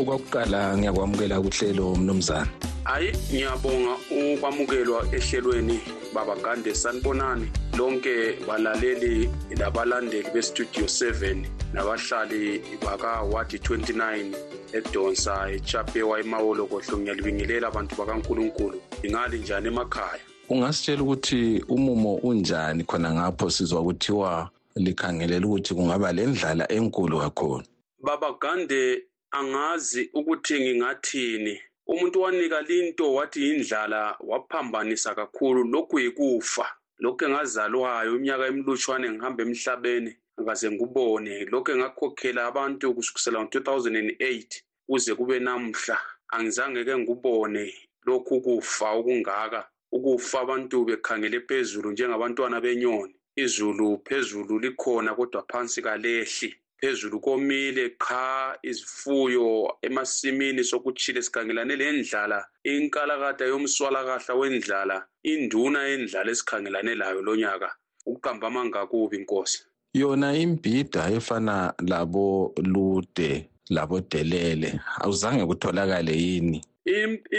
[0.00, 2.48] Okwakuqala ngiyakwamukela kuhlelo mnumzana.
[2.84, 5.80] Hayi ngiyabonga ukwamukelwa ehlelweni
[6.14, 7.50] babagande sanibonani.
[7.78, 14.34] Lonke balaleli labalandeli bestudio 7 nabahlali bakawadi 29
[14.72, 18.80] edonsa echapewa emawolokohlo ngiyalibingelela abantu bakankulunkulu.
[19.02, 20.20] Ingali njani emakhaya?
[20.48, 27.64] Ungasitshela ukuthi umumo unjani khona ngapho sizwa kuthiwa likhangelela ukuthi kungaba lendlala enkulu kakhulu?
[28.02, 31.60] Babagande angazi ukuthi ngingathini.
[31.86, 36.66] Umuntu wanika linto wathi yindlala waphambanisa kakhulu lokhu yikufa.
[36.98, 44.50] Lokhu engazalwayo iminyaka emilutshwane ngihamba emhlabeni ngaze ngubone lokhu engakhokhela abantu kusukisela ngo-2008
[44.86, 45.98] kuze kube namhla
[46.34, 47.64] angizange ke ngubone
[48.06, 49.60] lokhu kufa okungaka.
[49.92, 53.14] Ukufa abantu bekhangele phezulu njengabantwana benyoni.
[53.36, 56.50] Izulu phezulu likhona kodwa phansi kalehli.
[56.82, 67.22] Phezulu komile qha izifuyo emasimini sokutshile sikhangelane lendlala inkalakada yomswalakahla wendlala induna yendlala esikhangelane layo
[67.22, 67.68] lonyaka
[68.06, 69.58] ukuqamba amangakubi inkosi
[69.94, 76.60] yona imbhida efana labo lude labo delele awuzange kutholakale yini?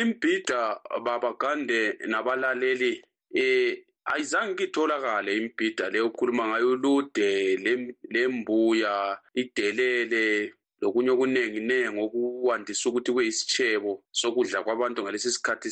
[0.02, 3.04] Imbhida babagande nabalaleli
[3.36, 3.78] eh
[4.12, 7.32] ayizange kitholakale imbhida leyo okhuluma ngayo ulude
[8.14, 8.96] lembuya
[9.42, 15.70] idelele lokunye okuningi nengi okuwandisa ukuthi kuyisitshebo sokudla kwabantu ngalesi sikhathi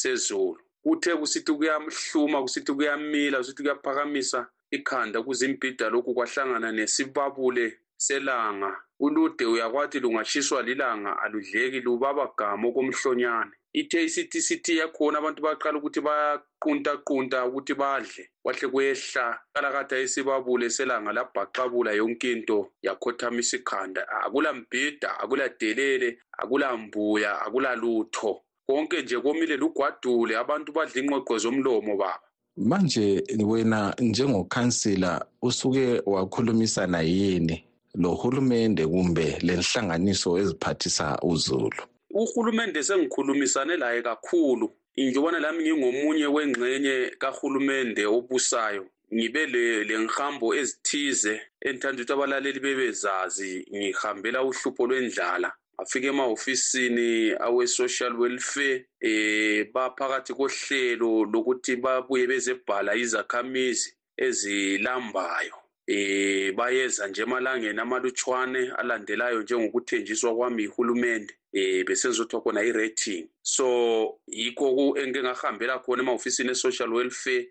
[0.00, 0.60] sezulu.
[0.82, 7.66] Kuthe kusithi kuyahluma kusithi kuyamila kusithi kuyaphakamisa ikhanda kuze imbhida lokhu kwahlangana nesibabule
[7.96, 8.70] selanga.
[9.00, 13.54] Ulude uyakwathi lungashiswa lilanga aludleki lubaba gama okomhlonyane.
[13.72, 19.38] Ithe sithi yakhona abantu baqala ukuthi bayaqunta-qunta ukuthi badle kwahle kwehla.
[19.54, 27.74] Kalakade isibabule selanga labhaqabula yonke into yakhothamisa ikhanda akula mbhida akula delele akula mbuya akula
[27.76, 28.42] lutho.
[28.66, 32.20] Konke nje komile lugwadule abantu badla ingqoqo zomlomo baba.
[32.56, 37.64] Manje wena njengokhansila usuke wakhulumisana yini
[37.94, 41.82] lohulumende kumbe lenhlanganiso eziphathisa uzulu?
[42.22, 44.66] Uhulumende sengikhulumisane laye kakhulu.
[44.96, 48.84] Njengobana lami ngingomunye wengxenye kahulumende obusayo.
[49.14, 51.34] Ngibe le ngihambo ezithize
[51.66, 55.50] enithanda ukuthi abalaleli bebezazi ngihambela uhlupho lwendlala.
[55.80, 63.90] Afike emahofisini awe-social welfare eh baphakathi kohlelo lokuthi babuye bezebhala izakhamizi
[64.26, 65.67] ezilambayo.
[65.88, 73.28] Eh bayeza nje emalangeni amalutshwane alandelayo njengokuthenjiswa kwami yihulumende eh besenzothiwa khona i-rating.
[73.42, 77.48] So yikho engingahambela khona emahofisini e-social welfare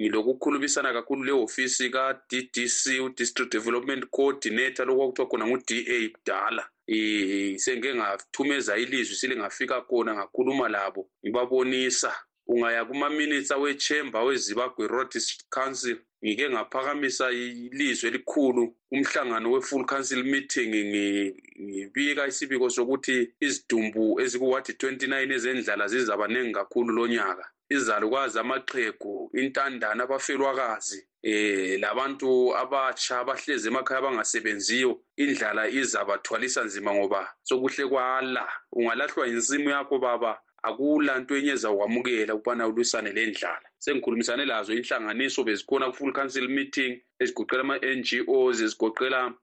[0.00, 6.68] ngilokukhulumisana kakhulu le ofisi ka-ddc u-district development coordinator lokwakuthiwa khona ngu-da kudala.
[6.88, 12.14] Um sengike ngathumeza ilizwi silingafika khona ngakhuluma labo ngibabonisa.
[12.48, 15.12] Ungaya kuma-minutes awe-chamber wezibagwe road
[15.50, 20.70] council ngike ngaphakamisa ilizwi elikhulu umhlangano we-full council meeting
[21.60, 31.80] ngibika isibiko sokuthi izidumbu ezikuwadi 29 ezendlala zizabaningi kakhulu lonyaka izalukwazi amaqhegu intandane abafelwakazi eh
[31.80, 34.92] labantu abatsha abahlezi emakhaya abangasebenziyo
[35.22, 38.44] indlala izabathwalisa nzima ngoba sokuhle kwala.
[38.72, 40.32] Ungalahlwa insimu yakho baba
[40.62, 47.00] akula nto enye ezakwamukela ukubana ulwisane le ndlala sengikhulumisane lazo inhlanganiso bezikhona ku-full council meeting
[47.20, 49.34] ezigoqela ama-ngos ezigoqela um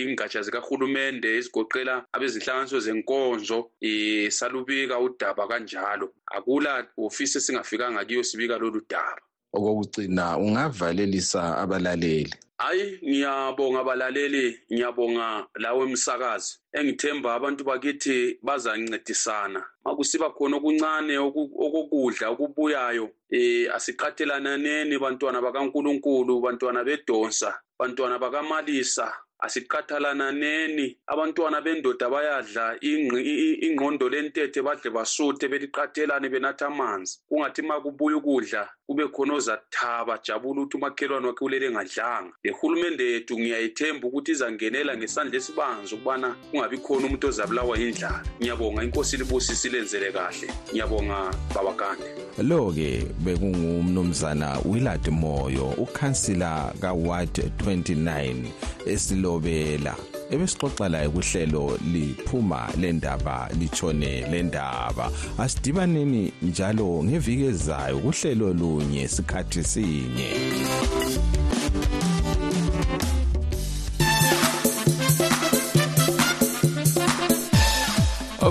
[0.00, 6.12] ingatsha zikahulumende ezigoqela abezinhlanganiso zenkonzo um salubika udaba kanjalo.
[6.26, 9.22] Akula ofisi esingafikanga kiyo sibika lolu daba.
[9.52, 16.58] Okokugcina ungavalelisa abalaleli hayi ngiyabonga abalaleli ngiyabonga lawe msakazi.
[16.72, 27.50] Engithemba abantu bakithi bazancedisana makusiba khona okuncane okokudla okubuyayo eh asiqathelananeni bantwana bakaNkuluNkulu bantwana bedonsa
[27.78, 29.06] bantwana bakamalisa.
[29.38, 37.18] Asiqathalananeni abantwana bendoda bayadla ingqi- i- i- ingqondo lentethe badle basuthe beliqathelane benatha amanzi.
[37.28, 42.32] Kungathi ma kubuya ukudla kube khona ozathaba jabula ukuthi umakhelwane wakhe ulele engadlanga.
[42.44, 48.22] Le hulumende yethu ngiyayithemba ukuthi izangenela ngesandla esibanzi ukubana kungabi khona umuntu ozabulawa yindlala.
[48.40, 50.48] Ngiyabonga inkosi libusisi lenzele kahle.
[50.72, 52.04] Ngiyabonga babakande
[52.42, 58.34] lo-ke bekungumnumzana willard moyo ukhansila kaward 29
[59.28, 59.94] esilobela
[60.30, 65.10] ebesixoxa laye kuhlelo liphuma lendaba litshone lendaba.
[65.38, 70.30] Asidibaneni njalo ngeviki ezayo kuhlelo lunye sikhathi sinye.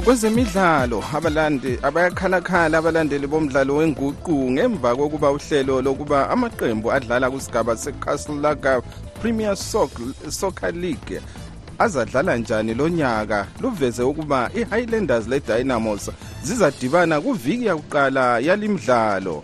[0.08, 8.82] Kwezemidlalo abalandi abayakhalakhala abalandeli bomdlalo wenguqu ngemva kokuba uhlelo lokuba amaqembu adlala kusigaba secaselaga
[9.22, 11.22] premier Soc- soccer league
[11.80, 13.48] azadlala njani lo nyaka?
[13.62, 16.10] Luveze ukuba i-highlanders le-dynamos
[16.44, 19.42] zizadibana kuviki yakuqala yalimdlalo.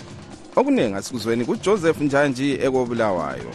[0.55, 3.51] Okuningi asikuzweni kujoseph njanji ekobulawayo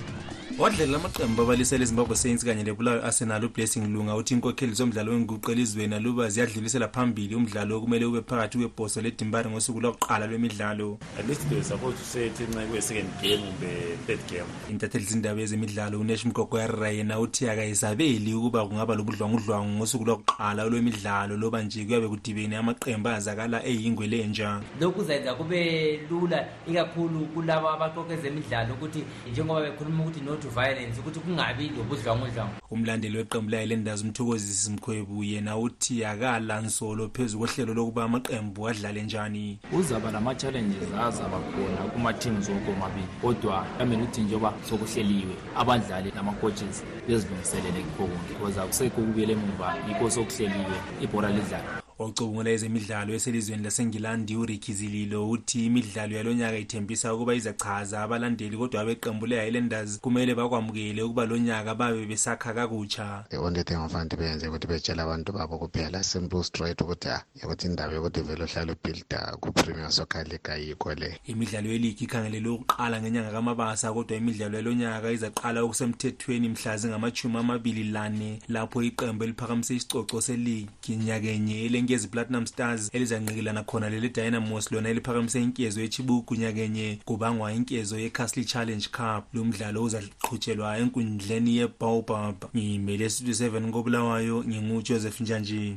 [0.59, 5.95] wadlalela amaqembu abalisela ezimbabwe saints kanye lebulawayo arsenal ublessing lunga uthi inkokheli zomdlalo wenguqu elizweni
[5.95, 11.57] aluba ziyadlulisela phambili umdlalo okumele ube phakathi kwebhoso ledimbari ngosuku lokuqala lwemidlalo At least they
[11.57, 13.71] were supposed to say it in like second game kumbe
[14.07, 14.51] third game.
[14.71, 21.37] intatheli zindaba ezemidlalo unesh mkoko yarira yena uthi akayisabeli ukuba kungaba lobudlwangudlwangu ngosuku lokuqala lwemidlalo
[21.37, 28.15] loba nje kuyabe kudibene amaqembu ayazakala eyingwe lenja lokhu kuzayenza kube lula ikakhulu kulabo abaqoqa
[28.15, 34.71] ezemidlalo ukuthi njengoba bekhuluma ukuthi no to violence ukuthi kungabi lobudlwangudlwangu umlandeli weqembu layilendazi umthokozisi
[34.71, 39.59] mkhwebu yena uthi akala nsolo phezu kohlelo lokuba amaqembu adlale njani.
[39.73, 47.81] Uzaba lama-challenges azaba khona kuma-teams wonke omabili kodwa kamele ukuthi njengoba sokuhleliwe abadlali nama-coaches bezilungiselele
[47.83, 54.73] kukho konke because akusekho ukubuyela emuva yikho sokuhleliwe ibhora lidlala ocubungula ezemidlalo eselizweni lasengilandi uricky
[54.73, 61.75] zililo uthi imidlalo yalonyaka ithembisa ukuba izachaza abalandeli kodwa abeqembu le-highlanders kumele bakwamukele ukuba lonyaka
[61.75, 63.25] babe besakha kakutsha.
[63.31, 67.67] The only thing ofanele beyenze ukuthi betshela abantu babo kuphela simple straight ukuthi ah ukuthi
[67.67, 71.19] indaba yokuthi vele uhlala ubuilda ku-premier soccer league ayikho le.
[71.27, 78.39] Imidlalo yeligi ikhangelelwe ukuqala ngenyanga kamabasa kodwa imidlalo yalonyaka izaqala okusemthethweni mhla zingamachumi amabili lane
[78.49, 85.43] lapho iqembu eliphakamise isicoco seligi nyakenye elenkezi platinum stars elizanqikelana khona leli dynamos lona eliphakamise
[85.43, 89.35] inkezo yechibuku nyakenye kubangwa inkezo yecastle challenge cup.
[89.35, 92.45] Lo mdlalo uzaqhutshelwa enkundleni yebaobab.
[92.57, 95.77] Ngimele studio 7 kobulawayo ngingujoseph njanji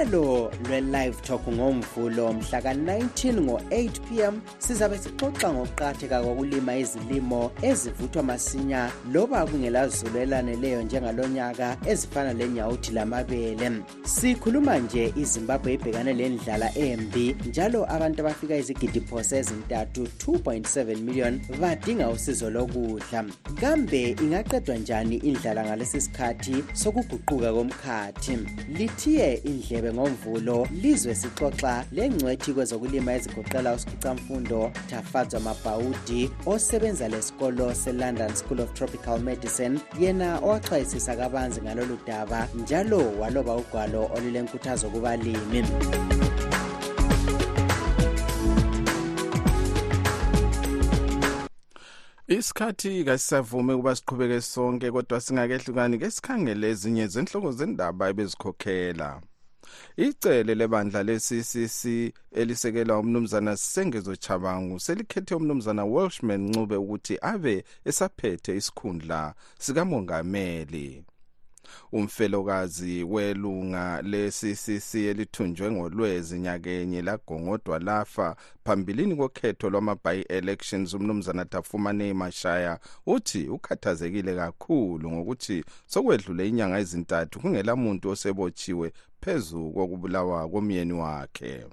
[0.00, 8.90] uhlelo lwe-live talk ngomvulo mhla ka-19 ngo-8 pm sizabe sixoxa ngokuqatheka kokulima izilimo ezivuthwa masinya
[9.12, 13.70] loba kungelazulu elaneleyo njengalonyaka ezifana lenyawuthi lamabele.
[14.04, 22.50] Sikhuluma nje izimbabwe ibhekane lendlala embi njalo abantu abafika izigidiphosa ezintathu 2.7 million badinga usizo
[22.50, 23.24] lokudla.
[23.60, 28.38] Kambe ingaqedwa njani indlala ngalesi sikhathi sokuguquka komkhathi?
[28.78, 30.68] Lithiye indlebe ngomvulo.
[30.82, 39.80] Lizwe sixoxa lengcwethi kwezokulima ezigoqela usikhicamfundo tafadzwa mabhawudi osebenza lesikolo se-london school of tropical medicine.
[40.00, 45.64] Yena owaxwayisisa kabanzi ngalolu daba njalo waloba ugwalo olulenkuthazo kubalimi.
[52.30, 59.20] Isikhathi kasisavumi ukuba siqhubeke sonke kodwa singakehlukani ke sikhangele ezinye zenhloko zendaba ebezikhokhela.
[59.96, 69.34] Icele lebandla le-ccc elisekelwa umnumzana sengezo chabangu selikhethe umnumzana welshman ncube ukuthi abe esaphethe isikhundla
[69.58, 71.04] sikamongameli.
[71.92, 83.48] Umfelokazi welunga le-ccc elithunjwe ngolwezi nyakenye lagongodwa lafa phambilini kokhetho lwama-by-elections umnumzana tafumane mashaya uthi
[83.48, 91.64] ukhathazekile kakhulu ngokuthi sokwedlule inyanga ezintathu kungela muntu osebotshiwe phezu kokubulawa komyeni wakhe.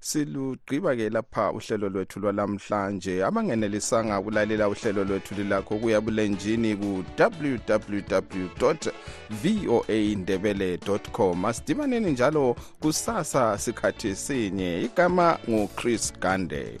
[0.00, 8.46] Silugqiba-ke lapha uhlelo lwethu lwalamhlanje abangenelisanga ukulalela uhlelo lwethu lilakho kuya bulenjini ku-www
[9.30, 10.78] voa ndebele
[11.12, 11.44] com.
[11.44, 14.82] Asidibaneni njalo kusasa sikhathi sinye.
[14.82, 16.80] Igama nguchris gande